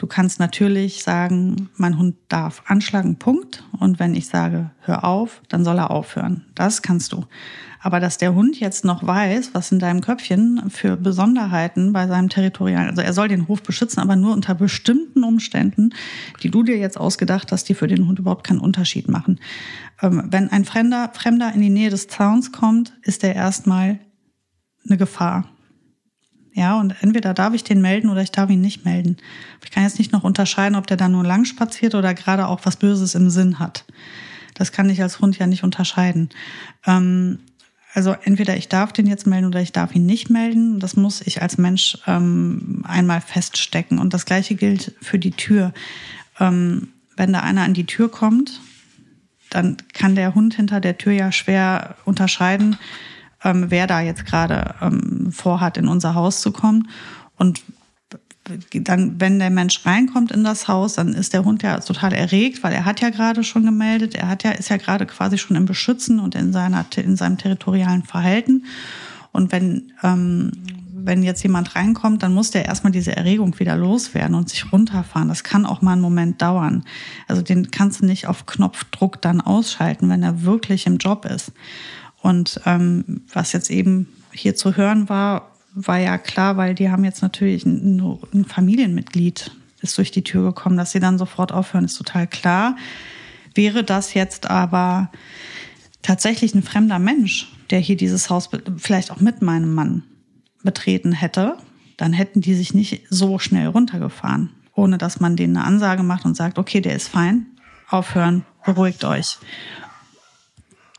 [0.00, 3.64] Du kannst natürlich sagen, mein Hund darf anschlagen, Punkt.
[3.78, 6.46] Und wenn ich sage, hör auf, dann soll er aufhören.
[6.54, 7.26] Das kannst du.
[7.80, 12.30] Aber dass der Hund jetzt noch weiß, was in deinem Köpfchen für Besonderheiten bei seinem
[12.30, 15.90] Territorialen, also er soll den Hof beschützen, aber nur unter bestimmten Umständen,
[16.42, 19.38] die du dir jetzt ausgedacht hast, die für den Hund überhaupt keinen Unterschied machen.
[20.00, 23.98] Ähm, wenn ein Fremder, Fremder in die Nähe des Zauns kommt, ist er erstmal
[24.86, 25.44] eine Gefahr.
[26.52, 29.16] Ja, und entweder darf ich den melden oder ich darf ihn nicht melden.
[29.64, 32.60] Ich kann jetzt nicht noch unterscheiden, ob der da nur lang spaziert oder gerade auch
[32.64, 33.84] was Böses im Sinn hat.
[34.54, 36.30] Das kann ich als Hund ja nicht unterscheiden.
[36.86, 37.38] Ähm,
[37.92, 40.80] also entweder ich darf den jetzt melden oder ich darf ihn nicht melden.
[40.80, 43.98] Das muss ich als Mensch ähm, einmal feststecken.
[43.98, 45.72] Und das gleiche gilt für die Tür.
[46.38, 48.60] Ähm, wenn da einer an die Tür kommt,
[49.50, 52.76] dann kann der Hund hinter der Tür ja schwer unterscheiden,
[53.44, 56.88] ähm, wer da jetzt gerade ähm, vorhat, in unser Haus zu kommen.
[57.36, 57.62] Und
[58.72, 62.62] dann, wenn der Mensch reinkommt in das Haus, dann ist der Hund ja total erregt,
[62.62, 65.56] weil er hat ja gerade schon gemeldet, er hat ja, ist ja gerade quasi schon
[65.56, 68.64] im Beschützen und in seiner, in seinem territorialen Verhalten.
[69.32, 70.50] Und wenn, ähm,
[70.92, 75.28] wenn jetzt jemand reinkommt, dann muss der erstmal diese Erregung wieder loswerden und sich runterfahren.
[75.28, 76.84] Das kann auch mal einen Moment dauern.
[77.28, 81.52] Also den kannst du nicht auf Knopfdruck dann ausschalten, wenn er wirklich im Job ist.
[82.22, 87.04] Und ähm, was jetzt eben hier zu hören war, war ja klar, weil die haben
[87.04, 88.00] jetzt natürlich ein,
[88.34, 92.76] ein Familienmitglied ist durch die Tür gekommen, dass sie dann sofort aufhören, ist total klar.
[93.54, 95.10] Wäre das jetzt aber
[96.02, 100.02] tatsächlich ein fremder Mensch, der hier dieses Haus vielleicht auch mit meinem Mann
[100.62, 101.56] betreten hätte,
[101.96, 106.24] dann hätten die sich nicht so schnell runtergefahren, ohne dass man denen eine Ansage macht
[106.24, 107.46] und sagt, okay, der ist fein,
[107.88, 109.38] aufhören, beruhigt euch.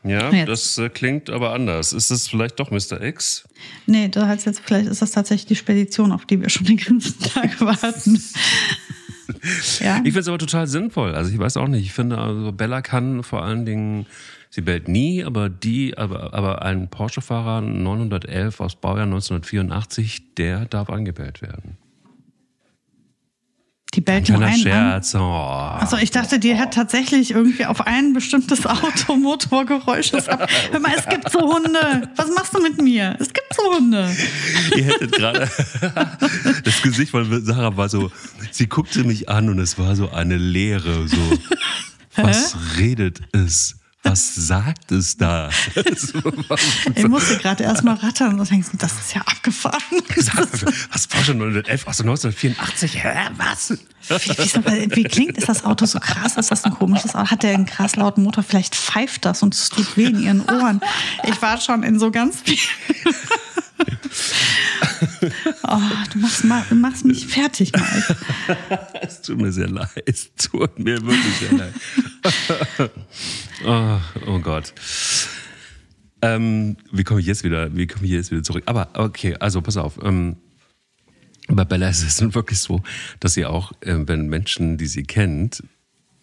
[0.04, 0.48] Ja, jetzt.
[0.48, 1.92] das äh, klingt aber anders.
[1.92, 3.00] Ist das vielleicht doch Mr.
[3.00, 3.48] X?
[3.86, 6.76] Nee, da heißt jetzt, vielleicht ist das tatsächlich die Spedition, auf die wir schon den
[6.76, 8.20] ganzen Tag warten.
[9.80, 9.96] ja?
[9.98, 11.14] Ich finde es aber total sinnvoll.
[11.14, 11.84] Also ich weiß auch nicht.
[11.86, 14.06] Ich finde, also Bella kann vor allen Dingen,
[14.50, 20.90] sie bellt nie, aber die, aber, aber ein Porsche-Fahrer 911 aus Baujahr 1984, der darf
[20.90, 21.76] angebellt werden.
[23.94, 25.14] Die bellt nur einen Scherz.
[25.14, 25.18] Oh.
[25.18, 30.18] Also ich dachte, die hat tatsächlich irgendwie auf ein bestimmtes Auto Motorgeräusche.
[30.70, 32.08] Hör mal, es gibt so Hunde.
[32.16, 33.16] Was machst du mit mir?
[33.20, 34.10] Es gibt so Hunde.
[34.76, 35.40] Ihr hättet gerade
[36.64, 38.10] das Gesicht von Sarah war so,
[38.50, 41.06] sie guckte mich an und es war so eine Leere.
[41.06, 41.38] So,
[42.16, 43.76] was redet es?
[44.02, 45.48] Was sagt es da?
[46.94, 49.80] ich musste gerade erstmal rattern und denken, das ist ja abgefahren.
[50.92, 53.04] Was Porsche 911 aus 1984?
[53.04, 53.70] Hä, was?
[53.70, 56.36] Wie, wie, klingt, ist das Auto so krass?
[56.36, 57.30] Ist das ein komisches Auto?
[57.30, 58.42] Hat der einen krass lauten Motor?
[58.42, 60.80] Vielleicht pfeift das und es tut weh in ihren Ohren.
[61.24, 62.58] Ich war schon in so ganz viel.
[65.64, 65.80] Oh,
[66.12, 68.16] du machst, mal, du machst mich fertig, Mike.
[69.00, 69.88] es tut mir sehr leid.
[70.06, 72.90] Es tut mir wirklich sehr leid.
[73.66, 74.72] oh, oh Gott.
[76.20, 77.74] Ähm, wie komme ich jetzt wieder?
[77.74, 78.64] Wie komme ich jetzt wieder zurück?
[78.66, 79.98] Aber okay, also pass auf.
[80.02, 80.36] Ähm,
[81.48, 82.82] bei Bella ist es dann wirklich so,
[83.20, 85.62] dass sie auch, äh, wenn Menschen, die sie kennt,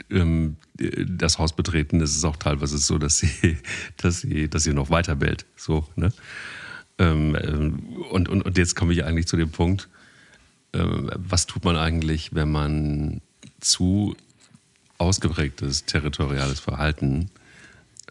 [0.09, 3.57] ähm, das Haus betreten, ist es auch teilweise so, dass sie,
[3.97, 5.45] dass sie, dass sie noch weiter bellt.
[5.55, 6.11] So, ne?
[6.99, 7.79] Ähm, ähm,
[8.12, 9.88] und, und, und jetzt komme ich eigentlich zu dem Punkt,
[10.73, 13.21] äh, was tut man eigentlich, wenn man
[13.62, 14.15] zu
[14.97, 17.31] ausgeprägtes territoriales Verhalten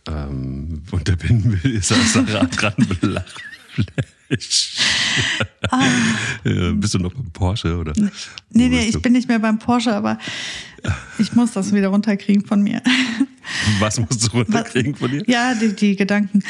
[0.06, 2.14] ähm, unterbinden will, ist das
[2.56, 4.78] dran Blachfleisch.
[5.70, 5.84] Ah.
[6.44, 7.92] bist du noch beim Porsche oder?
[8.50, 10.16] Nee, nee, ich bin nicht mehr beim Porsche, aber
[11.18, 12.80] ich muss das wieder runterkriegen von mir.
[13.78, 15.24] Was musst du runterkriegen von dir?
[15.26, 16.42] Ja, die, die Gedanken.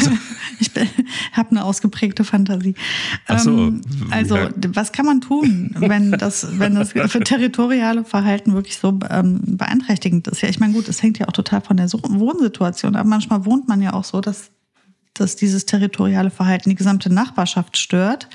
[0.00, 0.10] So.
[0.58, 0.70] Ich
[1.32, 2.74] habe eine ausgeprägte Fantasie.
[3.36, 3.50] So.
[3.50, 4.50] Ähm, also, ja.
[4.68, 10.26] was kann man tun, wenn das, wenn das für territoriale Verhalten wirklich so ähm, beeinträchtigend
[10.28, 10.40] ist?
[10.40, 13.04] Ja, ich meine, gut, es hängt ja auch total von der Wohnsituation ab.
[13.06, 14.50] Manchmal wohnt man ja auch so, dass,
[15.20, 18.28] dass dieses territoriale Verhalten die gesamte Nachbarschaft stört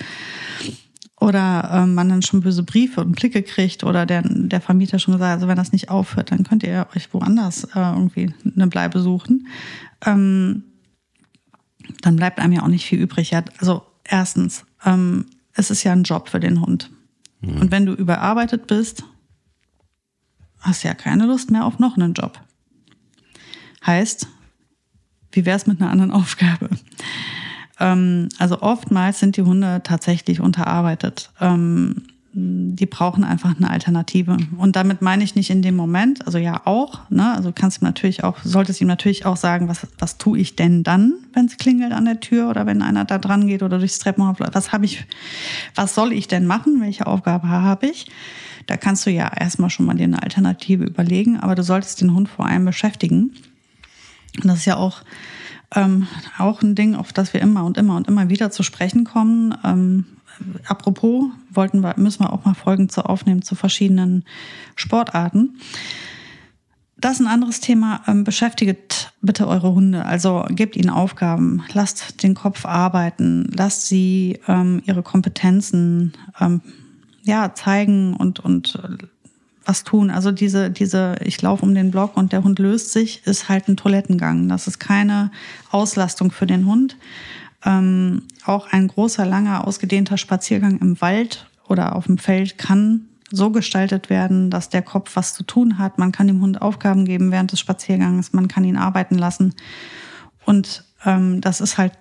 [1.22, 5.14] oder ähm, man dann schon böse Briefe und Blicke kriegt oder der, der Vermieter schon
[5.14, 9.00] gesagt, also wenn das nicht aufhört, dann könnt ihr euch woanders äh, irgendwie eine Bleibe
[9.00, 9.48] suchen.
[10.04, 10.64] Ähm,
[12.02, 13.32] dann bleibt einem ja auch nicht viel übrig.
[13.32, 16.90] Ja, also erstens, ähm, es ist ja ein Job für den Hund.
[17.42, 17.62] Mhm.
[17.62, 19.04] Und wenn du überarbeitet bist,
[20.60, 22.40] hast du ja keine Lust mehr auf noch einen Job.
[23.86, 24.28] Heißt,
[25.32, 26.70] wie wäre es mit einer anderen Aufgabe?
[27.80, 31.32] Ähm, also oftmals sind die Hunde tatsächlich unterarbeitet.
[31.40, 34.38] Ähm, die brauchen einfach eine Alternative.
[34.58, 37.34] Und damit meine ich nicht in dem Moment, also ja auch, ne?
[37.34, 40.84] Also kannst du natürlich auch, solltest ihm natürlich auch sagen, was, was tue ich denn
[40.84, 44.00] dann, wenn es klingelt an der Tür oder wenn einer da dran geht oder durchs
[44.00, 45.06] Treppenhaus, was habe ich,
[45.76, 46.80] was soll ich denn machen?
[46.80, 48.10] Welche Aufgabe habe ich?
[48.66, 52.14] Da kannst du ja erstmal schon mal dir eine Alternative überlegen, aber du solltest den
[52.14, 53.32] Hund vor allem beschäftigen.
[54.38, 55.04] Und das ist ja auch
[55.76, 59.04] ähm, auch ein Ding, auf das wir immer und immer und immer wieder zu sprechen
[59.06, 59.56] kommen.
[59.64, 60.06] Ähm,
[60.68, 64.26] apropos, wollten wir, müssen wir auch mal Folgen zu aufnehmen zu verschiedenen
[64.76, 65.58] Sportarten.
[66.98, 68.02] Das ist ein anderes Thema.
[68.08, 70.06] Ähm, beschäftigt bitte eure Hunde.
[70.06, 71.64] Also gebt ihnen Aufgaben.
[71.74, 73.50] Lasst den Kopf arbeiten.
[73.56, 76.62] Lasst sie ähm, ihre Kompetenzen ähm,
[77.24, 78.80] ja, zeigen und, und
[79.66, 80.10] was tun.
[80.10, 83.68] Also diese, diese, ich laufe um den Block und der Hund löst sich, ist halt
[83.68, 84.50] ein Toilettengang.
[84.50, 85.32] Das ist keine
[85.70, 86.98] Auslastung für den Hund.
[87.64, 93.50] Ähm, auch ein großer, langer, ausgedehnter Spaziergang im Wald oder auf dem Feld kann so
[93.50, 95.98] gestaltet werden, dass der Kopf was zu tun hat.
[95.98, 99.54] Man kann dem Hund Aufgaben geben während des Spaziergangs, man kann ihn arbeiten lassen.
[100.46, 101.94] Und ähm, das ist halt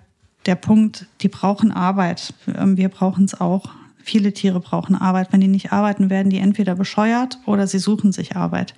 [0.45, 2.33] der Punkt, die brauchen Arbeit.
[2.53, 3.69] Ähm, wir brauchen es auch.
[4.03, 5.31] Viele Tiere brauchen Arbeit.
[5.31, 8.73] Wenn die nicht arbeiten, werden die entweder bescheuert oder sie suchen sich Arbeit.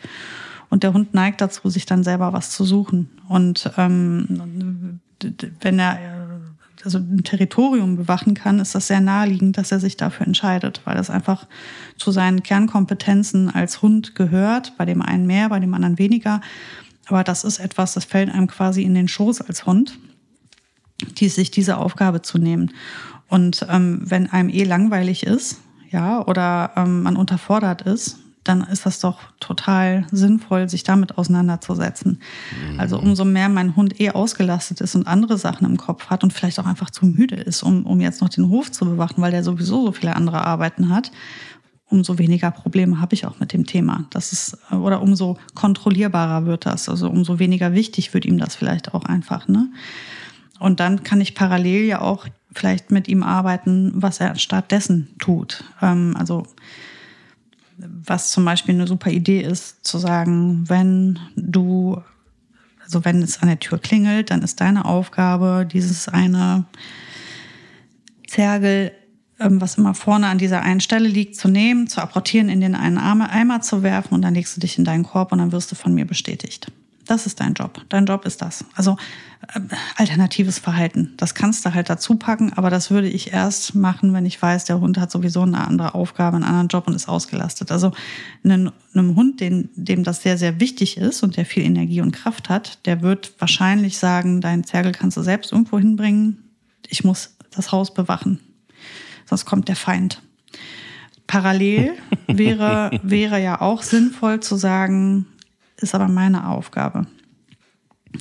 [0.70, 3.10] Und der Hund neigt dazu, sich dann selber was zu suchen.
[3.30, 5.00] Und ähm,
[5.62, 6.00] wenn er
[6.84, 10.96] also ein Territorium bewachen kann, ist das sehr naheliegend, dass er sich dafür entscheidet, weil
[10.96, 11.48] das einfach
[11.98, 16.42] zu seinen Kernkompetenzen als Hund gehört, bei dem einen mehr, bei dem anderen weniger.
[17.06, 19.98] Aber das ist etwas, das fällt einem quasi in den Schoß als Hund,
[21.18, 22.72] die sich diese Aufgabe zu nehmen.
[23.34, 28.86] Und ähm, wenn einem eh langweilig ist, ja, oder ähm, man unterfordert ist, dann ist
[28.86, 32.20] das doch total sinnvoll, sich damit auseinanderzusetzen.
[32.70, 32.80] Mhm.
[32.80, 36.32] Also umso mehr mein Hund eh ausgelastet ist und andere Sachen im Kopf hat und
[36.32, 39.32] vielleicht auch einfach zu müde ist, um, um jetzt noch den Hof zu bewachen, weil
[39.32, 41.12] der sowieso so viele andere Arbeiten hat,
[41.90, 44.06] umso weniger Probleme habe ich auch mit dem Thema.
[44.12, 46.88] Das ist, oder umso kontrollierbarer wird das.
[46.88, 49.48] Also umso weniger wichtig wird ihm das vielleicht auch einfach.
[49.48, 49.72] Ne?
[50.60, 55.64] Und dann kann ich parallel ja auch vielleicht mit ihm arbeiten, was er stattdessen tut.
[55.82, 56.46] Ähm, also
[57.78, 62.02] was zum Beispiel eine super Idee ist, zu sagen, wenn du,
[62.84, 66.66] also wenn es an der Tür klingelt, dann ist deine Aufgabe, dieses eine
[68.28, 68.92] Zergel,
[69.40, 72.76] ähm, was immer vorne an dieser einen Stelle liegt, zu nehmen, zu apportieren, in den
[72.76, 75.72] einen Eimer zu werfen und dann legst du dich in deinen Korb und dann wirst
[75.72, 76.72] du von mir bestätigt.
[77.06, 77.82] Das ist dein Job.
[77.90, 78.64] Dein Job ist das.
[78.76, 78.98] Also
[79.54, 79.60] äh,
[79.98, 81.14] alternatives Verhalten.
[81.18, 84.66] Das kannst du halt dazu packen, aber das würde ich erst machen, wenn ich weiß,
[84.66, 87.72] der Hund hat sowieso eine andere Aufgabe, einen anderen Job und ist ausgelastet.
[87.72, 87.92] Also
[88.44, 92.14] einem, einem Hund, den, dem das sehr, sehr wichtig ist und der viel Energie und
[92.14, 96.44] Kraft hat, der wird wahrscheinlich sagen, dein Zergel kannst du selbst irgendwo hinbringen.
[96.88, 98.40] Ich muss das Haus bewachen.
[99.26, 100.22] Sonst kommt der Feind.
[101.28, 101.94] Parallel
[102.28, 105.26] wäre, wäre ja auch sinnvoll zu sagen,
[105.84, 107.06] ist aber meine Aufgabe.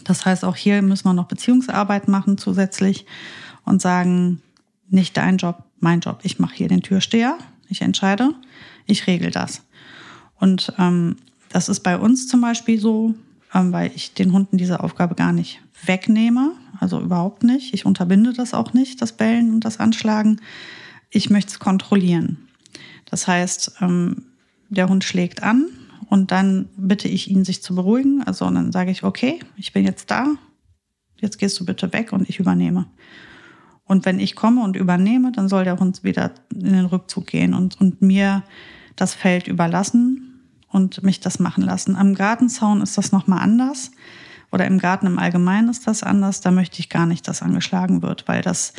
[0.05, 3.07] Das heißt, auch hier müssen wir noch Beziehungsarbeit machen zusätzlich
[3.65, 4.43] und sagen,
[4.89, 6.21] nicht dein Job, mein Job.
[6.23, 8.35] Ich mache hier den Türsteher, ich entscheide,
[8.87, 9.63] ich regel das.
[10.39, 11.17] Und ähm,
[11.51, 13.15] das ist bei uns zum Beispiel so,
[13.55, 17.75] ähm, weil ich den Hunden diese Aufgabe gar nicht wegnehme, also überhaupt nicht.
[17.75, 20.41] Ich unterbinde das auch nicht, das Bellen und das Anschlagen.
[21.11, 22.49] Ich möchte es kontrollieren.
[23.05, 24.25] Das heißt, ähm,
[24.71, 25.67] der Hund schlägt an,
[26.13, 28.23] und dann bitte ich ihn, sich zu beruhigen.
[28.23, 30.27] Also und dann sage ich, okay, ich bin jetzt da.
[31.19, 32.85] Jetzt gehst du bitte weg und ich übernehme.
[33.85, 37.55] Und wenn ich komme und übernehme, dann soll der Hund wieder in den Rückzug gehen
[37.55, 38.43] und, und mir
[38.95, 41.97] das Feld überlassen und mich das machen lassen.
[41.97, 43.91] Am Gartenzaun ist das nochmal anders.
[44.51, 46.43] Oder im Garten im Allgemeinen ist das anders.
[46.43, 48.75] Da möchte ich gar nicht, dass angeschlagen wird, weil das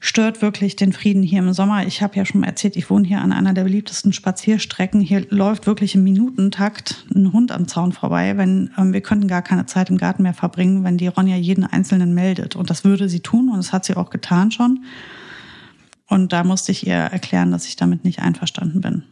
[0.00, 1.86] stört wirklich den Frieden hier im Sommer.
[1.86, 5.00] Ich habe ja schon erzählt, ich wohne hier an einer der beliebtesten Spazierstrecken.
[5.02, 8.36] Hier läuft wirklich im Minutentakt ein Hund am Zaun vorbei.
[8.38, 11.64] Wenn ähm, wir könnten gar keine Zeit im Garten mehr verbringen, wenn die Ronja jeden
[11.64, 12.56] einzelnen meldet.
[12.56, 14.84] Und das würde sie tun und das hat sie auch getan schon.
[16.06, 19.04] Und da musste ich ihr erklären, dass ich damit nicht einverstanden bin.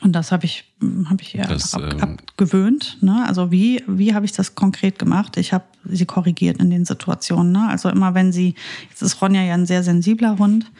[0.00, 0.64] Und das habe ich,
[1.08, 2.98] hab ich ihr das, ab, ähm, abgewöhnt.
[3.00, 3.24] Ne?
[3.26, 5.36] Also wie, wie habe ich das konkret gemacht?
[5.38, 7.52] Ich habe sie korrigiert in den Situationen.
[7.52, 7.66] Ne?
[7.68, 8.54] Also immer wenn sie,
[8.90, 10.70] jetzt ist Ronja ja ein sehr sensibler Hund,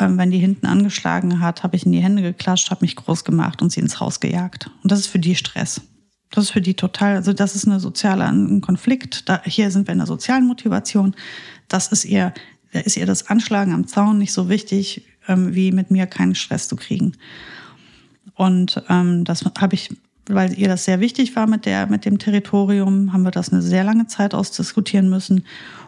[0.00, 3.24] ähm, wenn die hinten angeschlagen hat, habe ich in die Hände geklatscht, habe mich groß
[3.24, 4.68] gemacht und sie ins Haus gejagt.
[4.82, 5.80] Und das ist für die Stress.
[6.30, 9.28] Das ist für die total, also das ist eine soziale ein Konflikt.
[9.28, 11.14] Da, hier sind wir in der sozialen Motivation.
[11.68, 12.34] Das ist ihr,
[12.72, 16.34] da ist ihr das Anschlagen am Zaun nicht so wichtig, ähm, wie mit mir keinen
[16.34, 17.12] Stress zu kriegen.
[18.34, 19.90] Und ähm, das habe ich,
[20.28, 23.62] weil ihr das sehr wichtig war mit, der, mit dem Territorium, haben wir das eine
[23.62, 25.44] sehr lange Zeit ausdiskutieren müssen.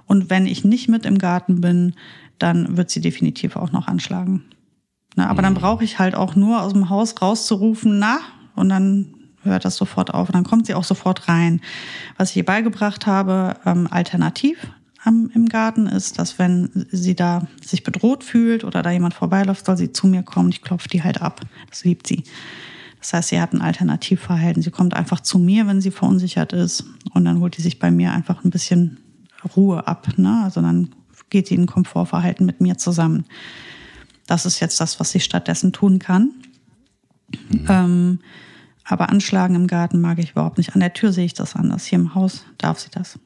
[0.07, 1.95] Und wenn ich nicht mit im Garten bin,
[2.39, 4.45] dann wird sie definitiv auch noch anschlagen.
[5.17, 5.59] Na, aber dann mhm.
[5.59, 8.19] brauche ich halt auch nur aus dem Haus rauszurufen, na,
[8.55, 11.61] und dann hört das sofort auf und dann kommt sie auch sofort rein.
[12.17, 14.59] Was ich ihr beigebracht habe, ähm, alternativ,
[15.07, 19.65] am, im Garten ist, dass wenn sie da sich bedroht fühlt oder da jemand vorbeiläuft,
[19.65, 20.49] soll sie zu mir kommen.
[20.51, 21.41] Ich klopfe die halt ab.
[21.71, 22.25] Das liebt sie.
[23.01, 24.63] Das heißt, sie hat ein Alternativverhalten.
[24.63, 26.85] Sie kommt einfach zu mir, wenn sie verunsichert ist.
[27.15, 28.99] Und dann holt sie sich bei mir einfach ein bisschen
[29.57, 30.09] Ruhe ab.
[30.17, 30.43] Ne?
[30.43, 30.91] Also dann
[31.31, 33.25] geht sie in ein Komfortverhalten mit mir zusammen.
[34.27, 36.33] Das ist jetzt das, was sie stattdessen tun kann.
[37.49, 37.67] Mhm.
[37.69, 38.19] Ähm,
[38.85, 40.75] aber anschlagen im Garten mag ich überhaupt nicht.
[40.75, 41.85] An der Tür sehe ich das anders.
[41.85, 43.19] Hier im Haus darf sie das.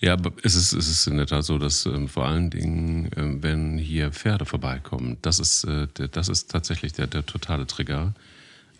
[0.00, 3.42] Ja, es ist, es ist in der Tat so, dass ähm, vor allen Dingen, ähm,
[3.42, 8.14] wenn hier Pferde vorbeikommen, das ist, äh, das ist tatsächlich der, der totale Trigger.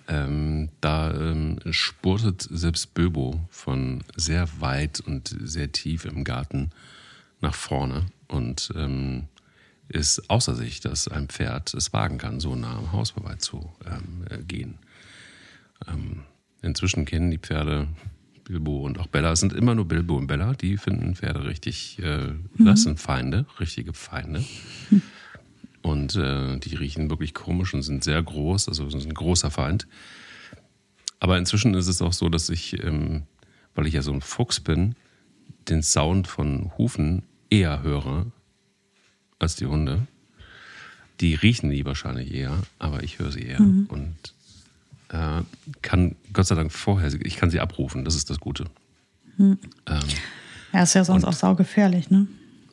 [0.08, 6.70] Ähm, da ähm, spurtet selbst Böbo von sehr weit und sehr tief im Garten
[7.40, 9.28] nach vorne und ähm,
[9.88, 13.70] ist außer sich, dass ein Pferd es wagen kann, so nah am Haus vorbei zu
[13.86, 14.78] ähm, äh, gehen.
[15.86, 16.22] Ähm,
[16.62, 17.88] inzwischen kennen die Pferde
[18.48, 19.36] Bilbo und auch Bella.
[19.36, 22.64] Sind immer nur Bilbo und Bella, die finden Pferde richtig, äh, mhm.
[22.64, 24.42] das sind Feinde, richtige Feinde.
[24.90, 25.02] Mhm.
[25.82, 29.86] Und äh, die riechen wirklich komisch und sind sehr groß, also sind ein großer Feind.
[31.20, 33.22] Aber inzwischen ist es auch so, dass ich, ähm,
[33.74, 34.94] weil ich ja so ein Fuchs bin,
[35.68, 38.26] den Sound von Hufen eher höre
[39.38, 40.06] als die Hunde.
[41.20, 43.60] Die riechen die wahrscheinlich eher, aber ich höre sie eher.
[43.60, 43.86] Mhm.
[43.88, 44.34] Und
[45.08, 45.42] äh,
[45.82, 48.64] kann Gott sei Dank vorher, ich kann sie abrufen, das ist das Gute.
[49.36, 49.58] Mhm.
[49.86, 50.00] Ähm,
[50.72, 52.26] ja, ist ja sonst auch saugefährlich, ne?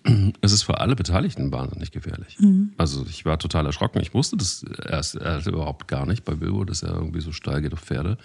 [0.41, 2.37] Es ist für alle Beteiligten wahnsinnig gefährlich.
[2.39, 2.73] Mhm.
[2.77, 4.01] Also ich war total erschrocken.
[4.01, 7.61] Ich wusste das erst, erst überhaupt gar nicht bei Bilbo, dass er irgendwie so steil
[7.61, 8.17] geht auf Pferde.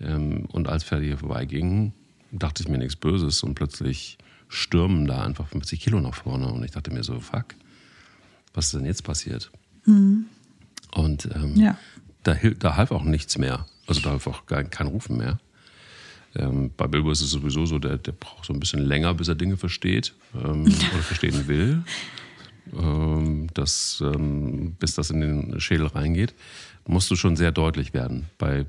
[0.00, 1.92] Ähm, und als Pferde hier vorbeigingen,
[2.30, 4.18] dachte ich mir nichts Böses und plötzlich
[4.48, 7.46] stürmen da einfach 50 Kilo nach vorne und ich dachte mir so, fuck,
[8.54, 9.50] was ist denn jetzt passiert?
[9.86, 10.26] Mhm.
[10.94, 11.78] Und ähm, ja.
[12.22, 13.66] Da, da half auch nichts mehr.
[13.86, 15.38] Also da half auch kein, kein Rufen mehr.
[16.34, 19.28] Ähm, bei Bilbo ist es sowieso so, der, der braucht so ein bisschen länger, bis
[19.28, 21.82] er Dinge versteht ähm, oder verstehen will.
[22.72, 26.34] Ähm, das, ähm, bis das in den Schädel reingeht,
[26.86, 28.26] musst du schon sehr deutlich werden.
[28.38, 28.66] Bei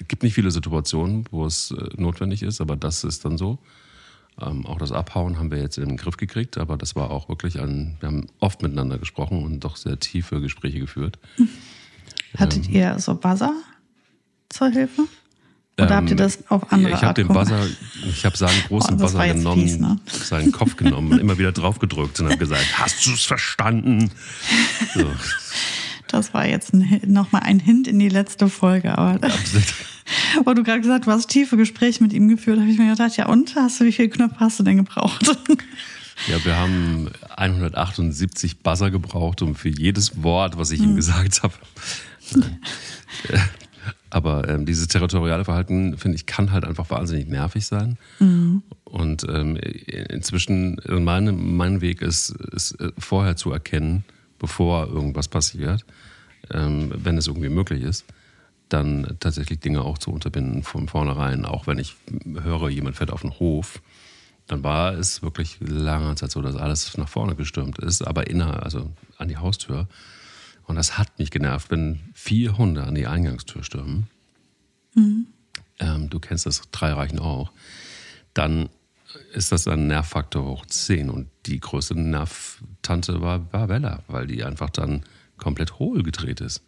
[0.00, 3.58] es gibt nicht viele Situationen, wo es äh, notwendig ist, aber das ist dann so.
[4.40, 7.28] Ähm, auch das Abhauen haben wir jetzt in den Griff gekriegt, aber das war auch
[7.28, 11.18] wirklich ein, wir haben oft miteinander gesprochen und doch sehr tiefe Gespräche geführt.
[12.36, 13.54] Hattet ähm, ihr so Buzzer
[14.48, 15.02] zur Hilfe?
[15.78, 17.66] Oder ähm, habt ihr das auf andere Ich habe den Buzzer,
[18.08, 19.98] ich habe seinen großen oh, Buzzer genommen, fies, ne?
[20.06, 24.10] seinen Kopf genommen und immer wieder drauf gedrückt und habe gesagt, hast du es verstanden?
[24.94, 25.06] So.
[26.08, 26.74] Das war jetzt
[27.06, 29.20] nochmal ein Hint in die letzte Folge, aber
[30.44, 32.90] wo du gerade gesagt hast, du hast tiefe Gespräche mit ihm geführt, habe ich mir
[32.90, 35.36] gedacht, ja und, hast du, wie viele Knöpfe hast du denn gebraucht?
[36.26, 40.96] Ja, wir haben 178 Buzzer gebraucht, um für jedes Wort, was ich ihm hm.
[40.96, 41.54] gesagt habe.
[44.10, 47.98] Aber ähm, dieses territoriale Verhalten, finde ich, kann halt einfach wahnsinnig nervig sein.
[48.18, 48.62] Mhm.
[48.84, 54.04] Und ähm, inzwischen, also meine, mein Weg ist, ist äh, vorher zu erkennen,
[54.38, 55.84] bevor irgendwas passiert,
[56.50, 58.06] ähm, wenn es irgendwie möglich ist,
[58.68, 61.44] dann tatsächlich Dinge auch zu unterbinden von vornherein.
[61.44, 61.96] Auch wenn ich
[62.42, 63.80] höre, jemand fährt auf den Hof,
[64.46, 68.62] dann war es wirklich lange Zeit so, dass alles nach vorne gestürmt ist, aber inner,
[68.62, 69.86] also an die Haustür.
[70.68, 74.06] Und das hat mich genervt, wenn vier Hunde an die Eingangstür stürmen.
[74.94, 75.26] Mhm.
[75.80, 77.50] Ähm, du kennst das, drei reichen auch.
[78.34, 78.68] Dann
[79.32, 81.08] ist das ein Nervfaktor hoch 10.
[81.08, 85.04] Und die größte Nervtante war, war Bella, weil die einfach dann
[85.38, 86.62] komplett hohl gedreht ist.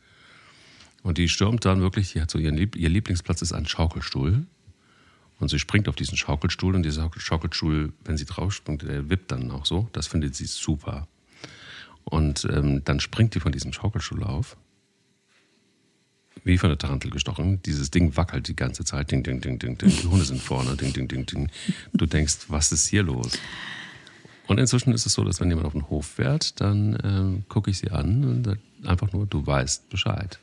[1.02, 4.46] Und die stürmt dann wirklich, die hat so ihren Lieb ihr Lieblingsplatz ist ein Schaukelstuhl.
[5.38, 9.50] Und sie springt auf diesen Schaukelstuhl und dieser Schaukelstuhl, wenn sie draufspringt, der wippt dann
[9.50, 9.90] auch so.
[9.92, 11.06] Das findet sie super.
[12.10, 14.56] Und ähm, dann springt die von diesem Schaukelstuhl auf
[16.44, 17.60] wie von der Tarantel gestochen.
[17.62, 19.10] Dieses Ding wackelt die ganze Zeit.
[19.10, 19.90] Ding, ding, ding, ding, ding.
[19.90, 20.76] Die Hunde sind vorne.
[20.76, 21.50] Ding, ding, ding, ding.
[21.92, 23.32] Du denkst, was ist hier los?
[24.46, 27.70] Und inzwischen ist es so, dass wenn jemand auf den Hof fährt, dann äh, gucke
[27.70, 30.38] ich sie an und sage einfach nur, du weißt Bescheid.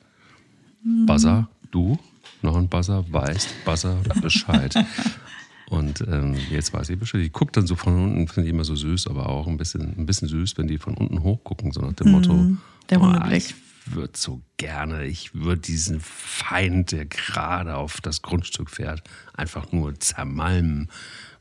[1.06, 2.00] Buzzer, du,
[2.42, 4.74] noch ein Buzzer, weißt Buzzer Bescheid.
[5.70, 7.22] Und ähm, jetzt weiß ich Bescheid.
[7.22, 9.98] Die guckt dann so von unten, finde ich immer so süß, aber auch ein bisschen,
[9.98, 12.58] ein bisschen süß, wenn die von unten hochgucken, so nach dem Motto.
[12.90, 13.54] Der Hundeblick.
[13.54, 19.02] Oh, würde so gerne, ich würde diesen Feind, der gerade auf das Grundstück fährt,
[19.34, 20.90] einfach nur zermalmen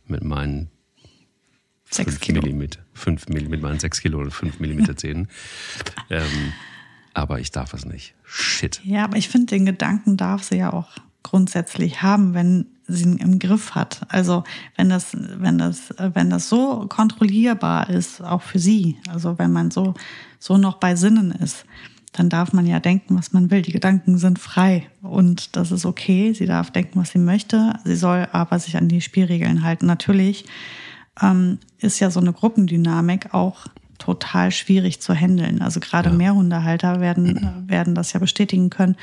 [0.07, 0.71] mit meinen
[1.91, 2.43] 6 Kilo.
[2.43, 5.29] Millimeter, 5 mm, mit meinen 6 Kilo und 5 mm Zähnen.
[6.11, 6.53] ähm,
[7.15, 8.15] aber ich darf es nicht.
[8.25, 8.81] Shit.
[8.85, 10.91] Ja, aber ich finde, den Gedanken darf sie ja auch
[11.27, 14.03] grundsätzlich haben, wenn sie ihn im Griff hat.
[14.09, 14.45] Also
[14.77, 19.73] wenn das, wenn das, wenn das so kontrollierbar ist, auch für sie, also wenn man
[19.73, 19.95] so,
[20.39, 21.65] so noch bei Sinnen ist,
[22.13, 23.63] dann darf man ja denken, was man will.
[23.63, 26.33] Die Gedanken sind frei und das ist okay.
[26.33, 27.75] Sie darf denken, was sie möchte.
[27.85, 29.87] Sie soll aber sich an die Spielregeln halten.
[29.87, 30.45] Natürlich
[31.21, 33.67] ähm, ist ja so eine Gruppendynamik auch
[33.99, 35.61] total schwierig zu handeln.
[35.61, 36.15] Also gerade ja.
[36.15, 38.97] Mehrhundehalter werden, werden das ja bestätigen können.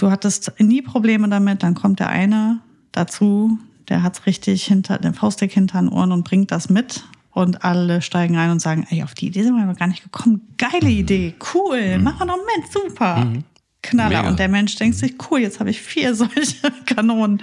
[0.00, 3.58] Du hattest nie Probleme damit, dann kommt der eine dazu,
[3.90, 8.00] der hat's richtig hinter den Faustdick hinter den Ohren und bringt das mit und alle
[8.00, 10.40] steigen ein und sagen, ey, auf die Idee sind wir noch gar nicht gekommen.
[10.56, 11.00] Geile mhm.
[11.00, 12.04] Idee, cool, mhm.
[12.04, 13.26] machen wir noch mit, super.
[13.26, 13.44] Mhm.
[13.82, 14.20] Knaller.
[14.20, 14.28] Mega.
[14.30, 17.42] Und der Mensch denkt sich, cool, jetzt habe ich vier solche Kanonen.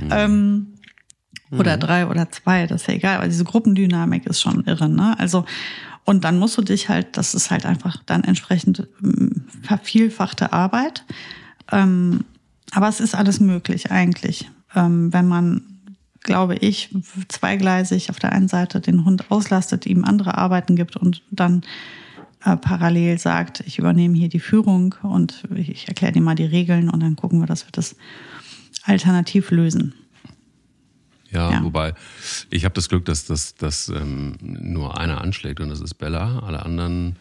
[0.00, 0.08] Mhm.
[0.10, 0.66] Ähm,
[1.52, 1.80] oder mhm.
[1.80, 5.16] drei oder zwei, das ist ja egal, aber diese Gruppendynamik ist schon irre, ne?
[5.20, 5.44] Also,
[6.04, 11.04] und dann musst du dich halt, das ist halt einfach dann entsprechend ähm, vervielfachte Arbeit.
[11.72, 12.24] Ähm,
[12.72, 15.74] aber es ist alles möglich eigentlich, ähm, wenn man
[16.24, 16.88] glaube ich,
[17.28, 21.62] zweigleisig auf der einen Seite den Hund auslastet, ihm andere Arbeiten gibt und dann
[22.44, 26.88] äh, parallel sagt, ich übernehme hier die Führung und ich erkläre dir mal die Regeln
[26.90, 27.94] und dann gucken wir, dass wir das
[28.82, 29.94] alternativ lösen.
[31.30, 31.64] Ja, ja.
[31.64, 31.94] wobei
[32.50, 36.38] ich habe das Glück, dass das dass, ähm, nur einer anschlägt und das ist Bella.
[36.40, 37.16] Alle anderen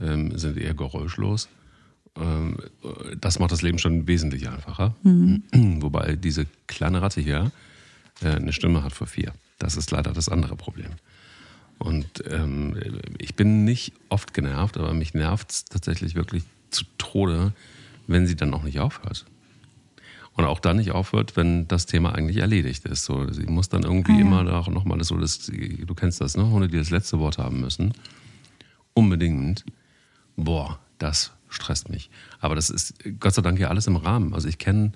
[0.00, 1.48] ähm, sind eher geräuschlos.
[2.16, 2.58] Ähm,
[3.20, 4.94] das macht das Leben schon wesentlich einfacher.
[5.02, 5.42] Mhm.
[5.82, 7.50] Wobei diese kleine Ratte hier
[8.22, 9.32] äh, eine Stimme hat für vier.
[9.58, 10.90] Das ist leider das andere Problem.
[11.78, 12.76] Und ähm,
[13.18, 17.52] ich bin nicht oft genervt, aber mich nervt es tatsächlich wirklich zu Tode,
[18.06, 19.26] wenn sie dann noch nicht aufhört.
[20.36, 23.04] Und auch dann nicht aufhört, wenn das Thema eigentlich erledigt ist.
[23.04, 24.20] So, sie muss dann irgendwie ah, ja.
[24.20, 26.48] immer auch nochmal so, das, du kennst das, ne?
[26.50, 27.92] Hunde, die das letzte Wort haben müssen.
[28.94, 29.64] Unbedingt.
[30.36, 32.10] Boah, das stresst mich.
[32.40, 34.34] Aber das ist Gott sei Dank ja alles im Rahmen.
[34.34, 34.92] Also ich kenne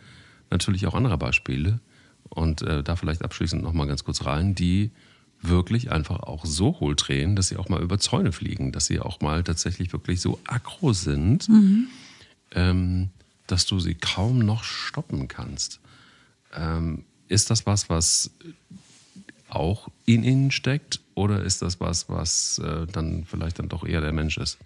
[0.50, 1.80] natürlich auch andere Beispiele
[2.28, 4.90] und äh, da vielleicht abschließend nochmal ganz kurz rein, die
[5.40, 9.00] wirklich einfach auch so hohl drehen, dass sie auch mal über Zäune fliegen, dass sie
[9.00, 11.88] auch mal tatsächlich wirklich so aggro sind, mhm.
[12.52, 13.10] ähm,
[13.46, 15.80] dass du sie kaum noch stoppen kannst.
[16.54, 18.30] Ähm, ist das was, was
[19.48, 24.00] auch in ihnen steckt oder ist das was, was äh, dann vielleicht dann doch eher
[24.00, 24.58] der Mensch ist?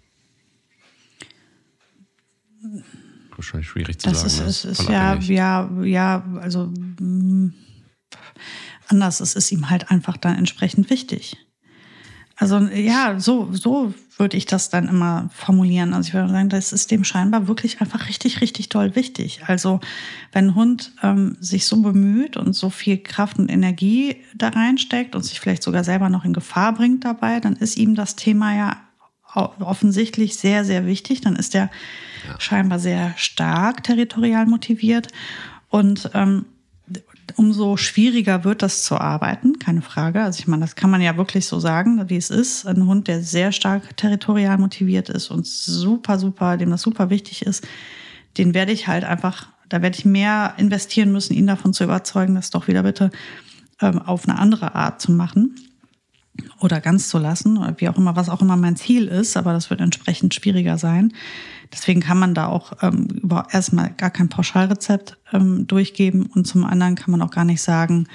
[3.35, 4.27] Wahrscheinlich schwierig zu das sagen.
[4.27, 4.71] Ist, ne?
[4.71, 7.53] ist, ist ja, ja, ja, also mh, mm,
[8.87, 9.19] anders.
[9.19, 11.37] Es ist ihm halt einfach dann entsprechend wichtig.
[12.35, 15.93] Also ja, so, so würde ich das dann immer formulieren.
[15.93, 19.41] Also ich würde sagen, das ist dem scheinbar wirklich einfach richtig, richtig toll wichtig.
[19.47, 19.79] Also
[20.31, 25.15] wenn ein Hund ähm, sich so bemüht und so viel Kraft und Energie da reinsteckt
[25.15, 28.55] und sich vielleicht sogar selber noch in Gefahr bringt dabei, dann ist ihm das Thema
[28.55, 28.77] ja
[29.35, 31.21] offensichtlich sehr, sehr wichtig.
[31.21, 31.69] Dann ist er
[32.27, 32.39] ja.
[32.39, 35.07] scheinbar sehr stark territorial motiviert.
[35.69, 36.45] Und ähm,
[37.35, 40.23] umso schwieriger wird das zu arbeiten, keine Frage.
[40.23, 42.65] Also ich meine, das kann man ja wirklich so sagen, wie es ist.
[42.65, 47.45] Ein Hund, der sehr stark territorial motiviert ist und super, super, dem das super wichtig
[47.45, 47.67] ist,
[48.37, 52.35] den werde ich halt einfach, da werde ich mehr investieren müssen, ihn davon zu überzeugen,
[52.35, 53.09] das doch wieder bitte
[53.81, 55.55] ähm, auf eine andere Art zu machen
[56.59, 59.53] oder ganz zu lassen, oder wie auch immer, was auch immer mein Ziel ist, aber
[59.53, 61.13] das wird entsprechend schwieriger sein.
[61.71, 63.07] Deswegen kann man da auch ähm,
[63.51, 68.07] erstmal gar kein Pauschalrezept ähm, durchgeben und zum anderen kann man auch gar nicht sagen,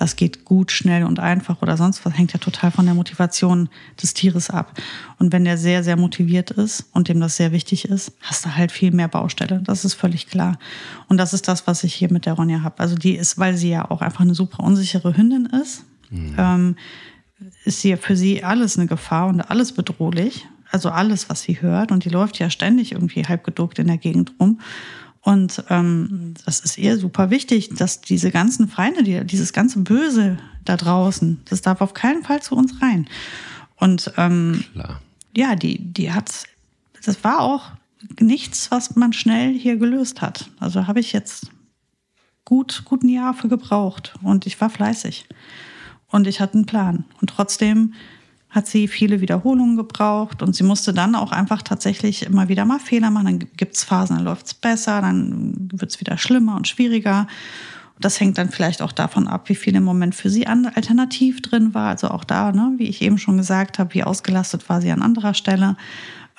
[0.00, 3.68] das geht gut, schnell und einfach oder sonst was, hängt ja total von der Motivation
[4.02, 4.72] des Tieres ab.
[5.18, 8.56] Und wenn der sehr, sehr motiviert ist und dem das sehr wichtig ist, hast du
[8.56, 9.60] halt viel mehr Baustelle.
[9.62, 10.58] Das ist völlig klar.
[11.08, 12.80] Und das ist das, was ich hier mit der Ronja habe.
[12.80, 16.34] Also die ist, weil sie ja auch einfach eine super unsichere Hündin ist, mhm.
[16.38, 16.76] ähm,
[17.64, 20.46] ist ja für sie alles eine Gefahr und alles bedrohlich.
[20.70, 21.90] Also alles, was sie hört.
[21.90, 24.60] Und die läuft ja ständig irgendwie halb geduckt in der Gegend rum.
[25.22, 30.38] Und ähm, das ist ihr super wichtig, dass diese ganzen Feinde, die, dieses ganze Böse
[30.64, 33.06] da draußen, das darf auf keinen Fall zu uns rein.
[33.76, 35.00] Und ähm, Klar.
[35.36, 36.44] ja, die, die hat,
[37.04, 37.72] das war auch
[38.18, 40.50] nichts, was man schnell hier gelöst hat.
[40.58, 41.50] Also habe ich jetzt
[42.44, 45.26] gut, gut ein Jahr für gebraucht und ich war fleißig
[46.10, 47.04] und ich hatte einen Plan.
[47.20, 47.94] Und trotzdem
[48.50, 52.80] hat sie viele Wiederholungen gebraucht und sie musste dann auch einfach tatsächlich immer wieder mal
[52.80, 53.26] Fehler machen.
[53.26, 57.28] Dann gibt es Phasen, dann läuft es besser, dann wird es wieder schlimmer und schwieriger.
[58.00, 61.74] Das hängt dann vielleicht auch davon ab, wie viel im Moment für sie alternativ drin
[61.74, 61.90] war.
[61.90, 65.02] Also auch da, ne, wie ich eben schon gesagt habe, wie ausgelastet war sie an
[65.02, 65.76] anderer Stelle.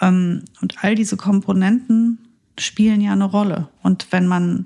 [0.01, 2.17] Ähm, und all diese Komponenten
[2.57, 3.69] spielen ja eine Rolle.
[3.83, 4.65] Und wenn man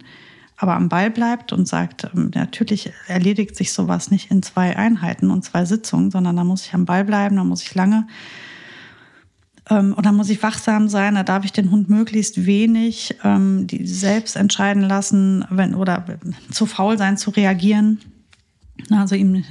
[0.57, 5.31] aber am Ball bleibt und sagt, ähm, natürlich erledigt sich sowas nicht in zwei Einheiten
[5.31, 8.07] und zwei Sitzungen, sondern da muss ich am Ball bleiben, da muss ich lange
[9.69, 13.67] ähm, und dann muss ich wachsam sein, da darf ich den Hund möglichst wenig ähm,
[13.67, 16.05] die selbst entscheiden lassen, wenn oder
[16.51, 17.99] zu faul sein zu reagieren.
[18.91, 19.43] Also ihm,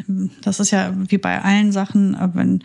[0.43, 2.63] das ist ja wie bei allen Sachen, äh, wenn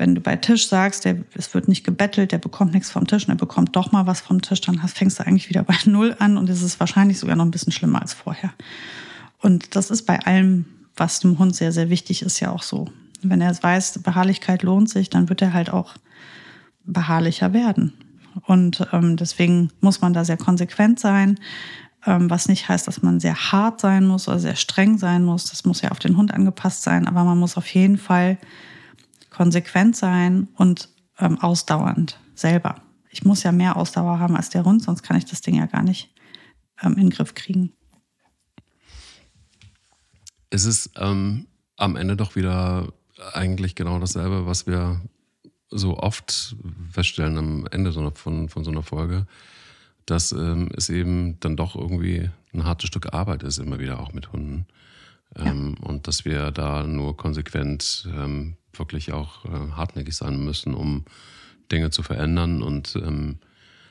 [0.00, 3.24] wenn du bei Tisch sagst, der, es wird nicht gebettelt, der bekommt nichts vom Tisch
[3.28, 5.76] und er bekommt doch mal was vom Tisch, dann hast, fängst du eigentlich wieder bei
[5.84, 8.50] Null an und es ist wahrscheinlich sogar noch ein bisschen schlimmer als vorher.
[9.42, 10.64] Und das ist bei allem,
[10.96, 12.88] was dem Hund sehr, sehr wichtig ist, ja auch so.
[13.20, 15.96] Wenn er weiß, Beharrlichkeit lohnt sich, dann wird er halt auch
[16.86, 17.92] beharrlicher werden.
[18.46, 21.38] Und ähm, deswegen muss man da sehr konsequent sein,
[22.06, 25.44] ähm, was nicht heißt, dass man sehr hart sein muss oder sehr streng sein muss.
[25.50, 28.38] Das muss ja auf den Hund angepasst sein, aber man muss auf jeden Fall
[29.30, 32.82] konsequent sein und ähm, ausdauernd selber.
[33.10, 35.66] Ich muss ja mehr Ausdauer haben als der Hund, sonst kann ich das Ding ja
[35.66, 36.14] gar nicht
[36.82, 37.72] ähm, in den Griff kriegen.
[40.50, 42.92] Es ist ähm, am Ende doch wieder
[43.32, 45.00] eigentlich genau dasselbe, was wir
[45.68, 46.56] so oft
[46.90, 49.26] feststellen am Ende von, von so einer Folge,
[50.06, 54.12] dass ähm, es eben dann doch irgendwie ein hartes Stück Arbeit ist, immer wieder auch
[54.12, 54.66] mit Hunden.
[55.36, 61.04] Ähm, und dass wir da nur konsequent ähm, wirklich auch äh, hartnäckig sein müssen, um
[61.70, 62.62] Dinge zu verändern.
[62.62, 63.38] Und ähm,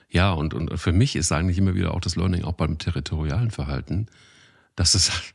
[0.09, 3.51] ja, und, und für mich ist eigentlich immer wieder auch das Learning auch beim territorialen
[3.51, 4.07] Verhalten,
[4.75, 5.33] dass es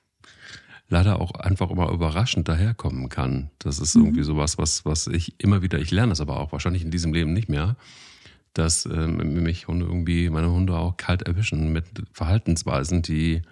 [0.88, 3.51] leider auch einfach immer überraschend daherkommen kann.
[3.59, 4.24] Das ist irgendwie mhm.
[4.24, 7.32] sowas, was, was ich immer wieder, ich lerne es aber auch wahrscheinlich in diesem Leben
[7.32, 7.76] nicht mehr,
[8.53, 13.42] dass ähm, mich Hunde irgendwie, meine Hunde auch kalt erwischen mit Verhaltensweisen, die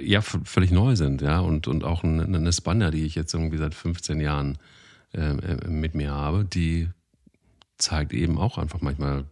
[0.00, 3.58] ja völlig neu sind, ja, und, und auch eine, eine Spanier, die ich jetzt irgendwie
[3.58, 4.58] seit 15 Jahren
[5.12, 6.88] ähm, äh, mit mir habe, die
[7.78, 9.24] zeigt eben auch einfach manchmal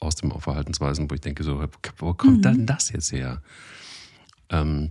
[0.00, 1.64] aus dem Verhaltensweisen, wo ich denke, so,
[1.98, 2.42] wo kommt mhm.
[2.42, 3.40] denn das jetzt her?
[4.50, 4.90] Ähm,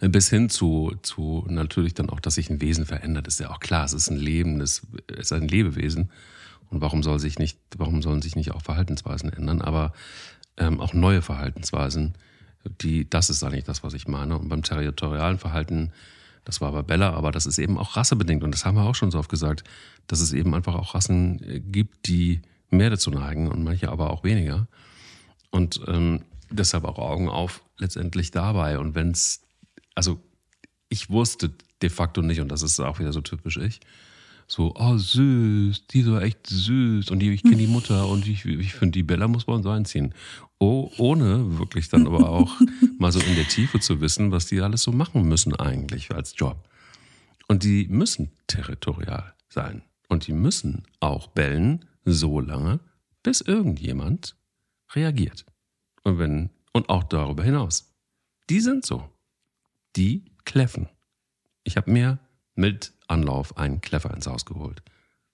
[0.00, 3.60] bis hin zu, zu natürlich dann auch, dass sich ein Wesen verändert, ist ja auch
[3.60, 3.84] klar.
[3.84, 6.10] Es ist ein Leben, es ist ein Lebewesen.
[6.70, 9.60] Und warum soll sich nicht, warum sollen sich nicht auch Verhaltensweisen ändern?
[9.60, 9.92] Aber
[10.56, 12.14] ähm, auch neue Verhaltensweisen,
[12.64, 14.38] die, das ist eigentlich das, was ich meine.
[14.38, 15.92] Und beim territorialen Verhalten,
[16.44, 18.42] das war bei Bella, aber das ist eben auch rassebedingt.
[18.42, 19.64] Und das haben wir auch schon so oft gesagt,
[20.06, 24.10] dass es eben einfach auch Rassen äh, gibt, die mehr dazu neigen und manche aber
[24.10, 24.68] auch weniger.
[25.50, 28.78] Und ähm, deshalb auch Augen auf letztendlich dabei.
[28.78, 29.42] Und wenn es
[29.94, 30.18] also
[30.88, 31.52] ich wusste
[31.82, 33.80] de facto nicht, und das ist auch wieder so typisch ich,
[34.50, 38.44] so, oh süß, die so echt süß und die, ich kenne die Mutter und ich,
[38.44, 40.14] ich finde, die Bella muss bei uns einziehen.
[40.58, 42.50] Oh, ohne wirklich dann aber auch
[42.98, 46.34] mal so in der Tiefe zu wissen, was die alles so machen müssen eigentlich als
[46.36, 46.68] Job.
[47.48, 49.82] Und die müssen territorial sein.
[50.08, 52.80] Und die müssen auch bellen, so lange,
[53.22, 54.36] bis irgendjemand
[54.94, 55.46] reagiert.
[56.02, 57.94] Und wenn, und auch darüber hinaus.
[58.48, 59.08] Die sind so
[59.96, 60.88] die kläffen.
[61.64, 62.18] Ich habe mir
[62.60, 64.82] mit Anlauf einen Kleffer ins Haus geholt,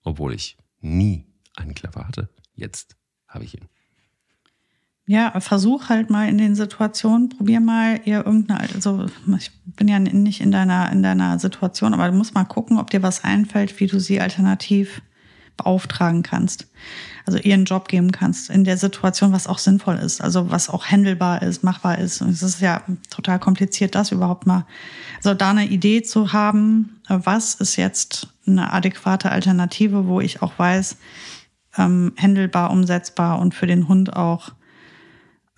[0.02, 2.28] obwohl ich nie einen Kleffer hatte.
[2.54, 2.96] Jetzt
[3.26, 3.68] habe ich ihn.
[5.08, 9.06] Ja, versuch halt mal in den Situationen, probier mal ihr irgendeine, also
[9.38, 12.90] ich bin ja nicht in deiner, in deiner Situation, aber du musst mal gucken, ob
[12.90, 15.02] dir was einfällt, wie du sie alternativ
[15.56, 16.66] beauftragen kannst.
[17.24, 20.86] Also ihren Job geben kannst in der Situation, was auch sinnvoll ist, also was auch
[20.86, 22.20] handelbar ist, machbar ist.
[22.20, 24.66] Und es ist ja total kompliziert, das überhaupt mal,
[25.18, 30.58] also da eine Idee zu haben, was ist jetzt eine adäquate Alternative, wo ich auch
[30.58, 30.96] weiß,
[31.78, 34.52] ähm, handelbar, umsetzbar und für den Hund auch,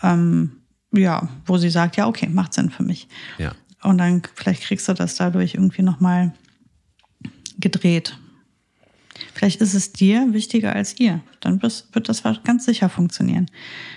[0.02, 3.08] ähm, ja, wo sie sagt, ja, okay, macht Sinn für mich.
[3.38, 3.52] Ja.
[3.82, 6.32] Und dann vielleicht kriegst du das dadurch irgendwie nochmal
[7.58, 8.16] gedreht.
[9.34, 11.20] Vielleicht ist es dir wichtiger als ihr.
[11.40, 13.46] Dann wird das ganz sicher funktionieren.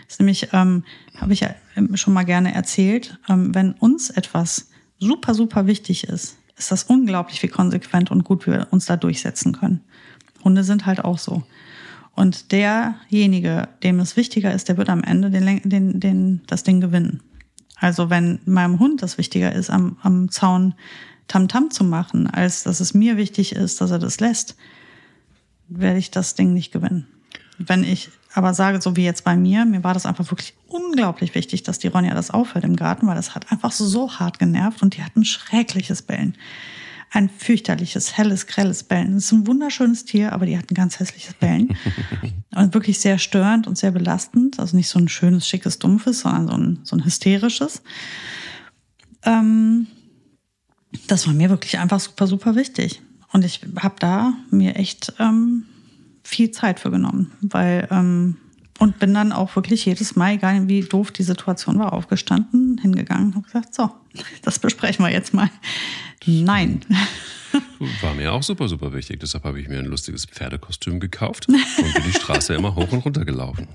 [0.06, 0.84] Das ist nämlich, ähm,
[1.16, 1.56] habe ich ja
[1.96, 7.42] schon mal gerne erzählt, ähm, wenn uns etwas super, super wichtig ist, ist das unglaublich,
[7.44, 9.82] wie konsequent und gut wir uns da durchsetzen können.
[10.44, 11.44] Hunde sind halt auch so.
[12.16, 16.80] Und derjenige, dem es wichtiger ist, der wird am Ende den, den, den, das Ding
[16.80, 17.22] gewinnen.
[17.76, 20.76] Also wenn meinem Hund das wichtiger ist, am, am Zaun
[21.28, 24.56] Tamtam -Tam zu machen, als dass es mir wichtig ist, dass er das lässt,
[25.68, 27.08] werde ich das Ding nicht gewinnen.
[27.58, 31.36] Wenn ich aber sage, so wie jetzt bei mir, mir war das einfach wirklich unglaublich
[31.36, 34.82] wichtig, dass die Ronja das aufhört im Garten, weil das hat einfach so hart genervt
[34.82, 36.38] und die hat ein schreckliches Bellen.
[37.14, 39.16] Ein fürchterliches, helles, grelles Bellen.
[39.16, 41.76] Das ist ein wunderschönes Tier, aber die hat ein ganz hässliches Bellen.
[42.56, 44.62] und wirklich sehr störend und sehr belastend.
[44.62, 47.82] Also nicht so ein schönes, schickes, dumpfes, sondern so ein, so ein hysterisches.
[49.24, 49.88] Ähm,
[51.08, 53.02] das war mir wirklich einfach super, super wichtig.
[53.34, 55.66] Und ich habe da mir echt ähm,
[56.24, 58.38] viel Zeit für genommen, weil ähm,
[58.82, 63.32] und bin dann auch wirklich jedes Mal, egal wie doof die Situation war, aufgestanden, hingegangen
[63.34, 63.92] und gesagt, so,
[64.42, 65.52] das besprechen wir jetzt mal.
[66.26, 66.82] Nein.
[68.02, 69.20] War mir auch super, super wichtig.
[69.20, 73.06] Deshalb habe ich mir ein lustiges Pferdekostüm gekauft und bin die Straße immer hoch und
[73.06, 73.68] runter gelaufen.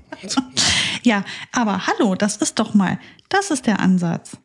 [1.03, 1.23] Ja,
[1.53, 4.37] aber hallo, das ist doch mal, das ist der Ansatz.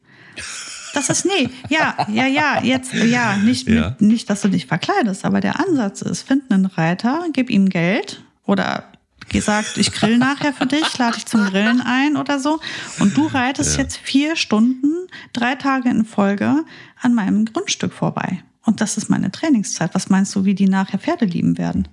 [0.95, 3.97] Das ist, nee, ja, ja, ja, jetzt, ja, nicht, ja.
[3.99, 8.23] nicht, dass du dich verkleidest, aber der Ansatz ist, find einen Reiter, gib ihm Geld
[8.45, 8.85] oder
[9.29, 12.61] gesagt, ich grill nachher für dich, lade dich zum Grillen ein oder so.
[12.99, 13.83] Und du reitest ja.
[13.83, 14.93] jetzt vier Stunden,
[15.33, 16.65] drei Tage in Folge
[17.01, 18.43] an meinem Grundstück vorbei.
[18.65, 19.95] Und das ist meine Trainingszeit.
[19.95, 21.89] Was meinst du, wie die nachher Pferde lieben werden?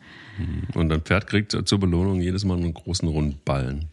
[0.73, 3.85] Und ein Pferd kriegt zur Belohnung jedes Mal einen großen Rundballen.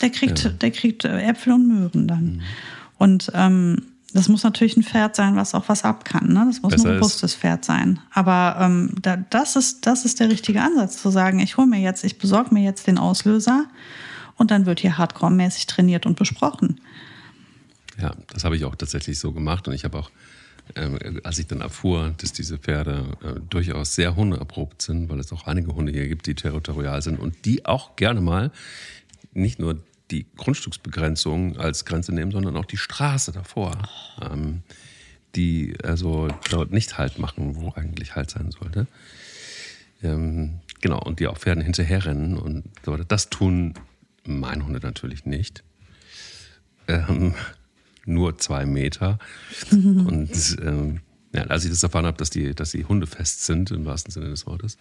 [0.00, 0.50] Der kriegt, ja.
[0.50, 2.24] der kriegt äh, Äpfel und Möhren dann.
[2.24, 2.40] Mhm.
[2.96, 3.82] Und ähm,
[4.12, 6.32] das muss natürlich ein Pferd sein, was auch was ab kann.
[6.32, 6.44] Ne?
[6.46, 8.00] Das muss Besser ein robustes Pferd sein.
[8.12, 11.80] Aber ähm, da, das, ist, das ist der richtige Ansatz, zu sagen, ich hole mir
[11.80, 13.66] jetzt, ich besorge mir jetzt den Auslöser
[14.36, 16.80] und dann wird hier hardcore-mäßig trainiert und besprochen.
[18.00, 20.10] Ja, das habe ich auch tatsächlich so gemacht und ich habe auch,
[20.76, 25.32] ähm, als ich dann erfuhr, dass diese Pferde äh, durchaus sehr hundeerprobt sind, weil es
[25.32, 28.50] auch einige Hunde hier gibt, die territorial sind und die auch gerne mal
[29.32, 29.78] nicht nur
[30.10, 33.76] die Grundstücksbegrenzung als Grenze nehmen, sondern auch die Straße davor.
[34.22, 34.62] Ähm,
[35.36, 38.86] die also dort nicht Halt machen, wo eigentlich Halt sein sollte.
[40.02, 43.04] Ähm, genau, und die auch Pferden hinterherrennen und so weiter.
[43.04, 43.74] Das tun
[44.24, 45.62] meine Hunde natürlich nicht.
[46.88, 47.34] Ähm,
[48.06, 49.18] nur zwei Meter.
[49.70, 51.00] Und ähm,
[51.32, 54.10] ja, als ich das erfahren habe, dass die, dass die Hunde fest sind, im wahrsten
[54.10, 54.78] Sinne des Wortes,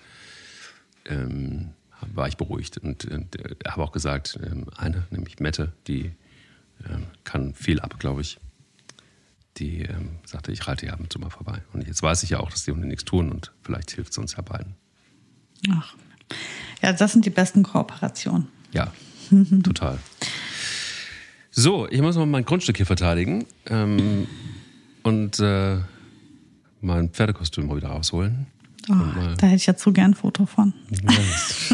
[1.05, 1.71] ähm,
[2.13, 2.77] war ich beruhigt.
[2.77, 3.25] Und, äh,
[3.67, 6.11] habe auch gesagt, ähm, eine, nämlich Mette, die
[6.89, 8.39] ähm, kann viel ab, glaube ich.
[9.57, 11.61] Die ähm, sagte, ich reite hier ab und zu mal vorbei.
[11.73, 14.17] Und jetzt weiß ich ja auch, dass die Hunde nichts tun und vielleicht hilft es
[14.17, 14.75] uns ja beiden.
[15.71, 15.95] Ach.
[16.81, 18.47] Ja, das sind die besten Kooperationen.
[18.71, 18.93] Ja,
[19.63, 19.97] total.
[21.51, 24.27] So, ich muss mal mein Grundstück hier verteidigen ähm,
[25.03, 25.79] und äh,
[26.79, 28.47] mein Pferdekostüm mal wieder rausholen.
[28.89, 30.73] Oh, da hätte ich jetzt so gern ein Foto von.
[30.89, 31.73] Yes.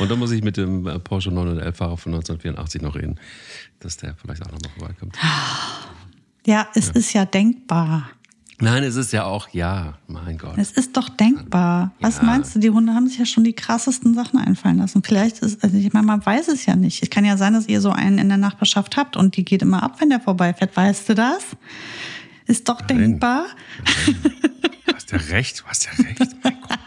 [0.00, 3.16] und dann muss ich mit dem äh, Porsche 911-Fahrer von 1984 noch reden,
[3.80, 5.16] dass der vielleicht auch noch mal vorbeikommt.
[6.46, 6.94] Ja, es ja.
[6.94, 8.10] ist ja denkbar.
[8.60, 10.54] Nein, es ist ja auch, ja, mein Gott.
[10.56, 11.92] Es ist doch denkbar.
[12.00, 12.08] Ja.
[12.08, 12.58] Was meinst du?
[12.58, 15.04] Die Hunde haben sich ja schon die krassesten Sachen einfallen lassen.
[15.04, 17.00] Vielleicht ist, also ich meine, man weiß es ja nicht.
[17.00, 19.62] Es kann ja sein, dass ihr so einen in der Nachbarschaft habt und die geht
[19.62, 20.76] immer ab, wenn der vorbeifährt.
[20.76, 21.44] Weißt du das?
[22.48, 22.98] Ist doch Nein.
[22.98, 23.46] denkbar.
[24.06, 24.16] Nein.
[24.86, 26.34] Du hast ja recht, du hast ja recht.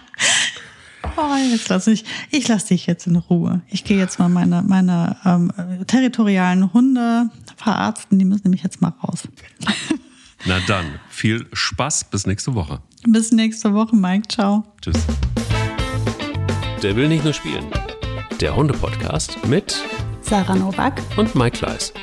[1.18, 3.62] Oh, jetzt lass ich, ich lasse dich jetzt in Ruhe.
[3.68, 5.52] Ich gehe jetzt mal meine, meine ähm,
[5.86, 8.18] territorialen Hunde verarzten.
[8.18, 9.28] Die müssen nämlich jetzt mal raus.
[10.46, 12.06] Na dann, viel Spaß.
[12.06, 12.80] Bis nächste Woche.
[13.06, 14.28] Bis nächste Woche, Mike.
[14.30, 14.64] Ciao.
[14.82, 14.96] Tschüss.
[16.82, 17.66] Der will nicht nur spielen.
[18.40, 19.84] Der Hunde-Podcast mit
[20.22, 21.94] Sarah Novak und Mike Kleiss.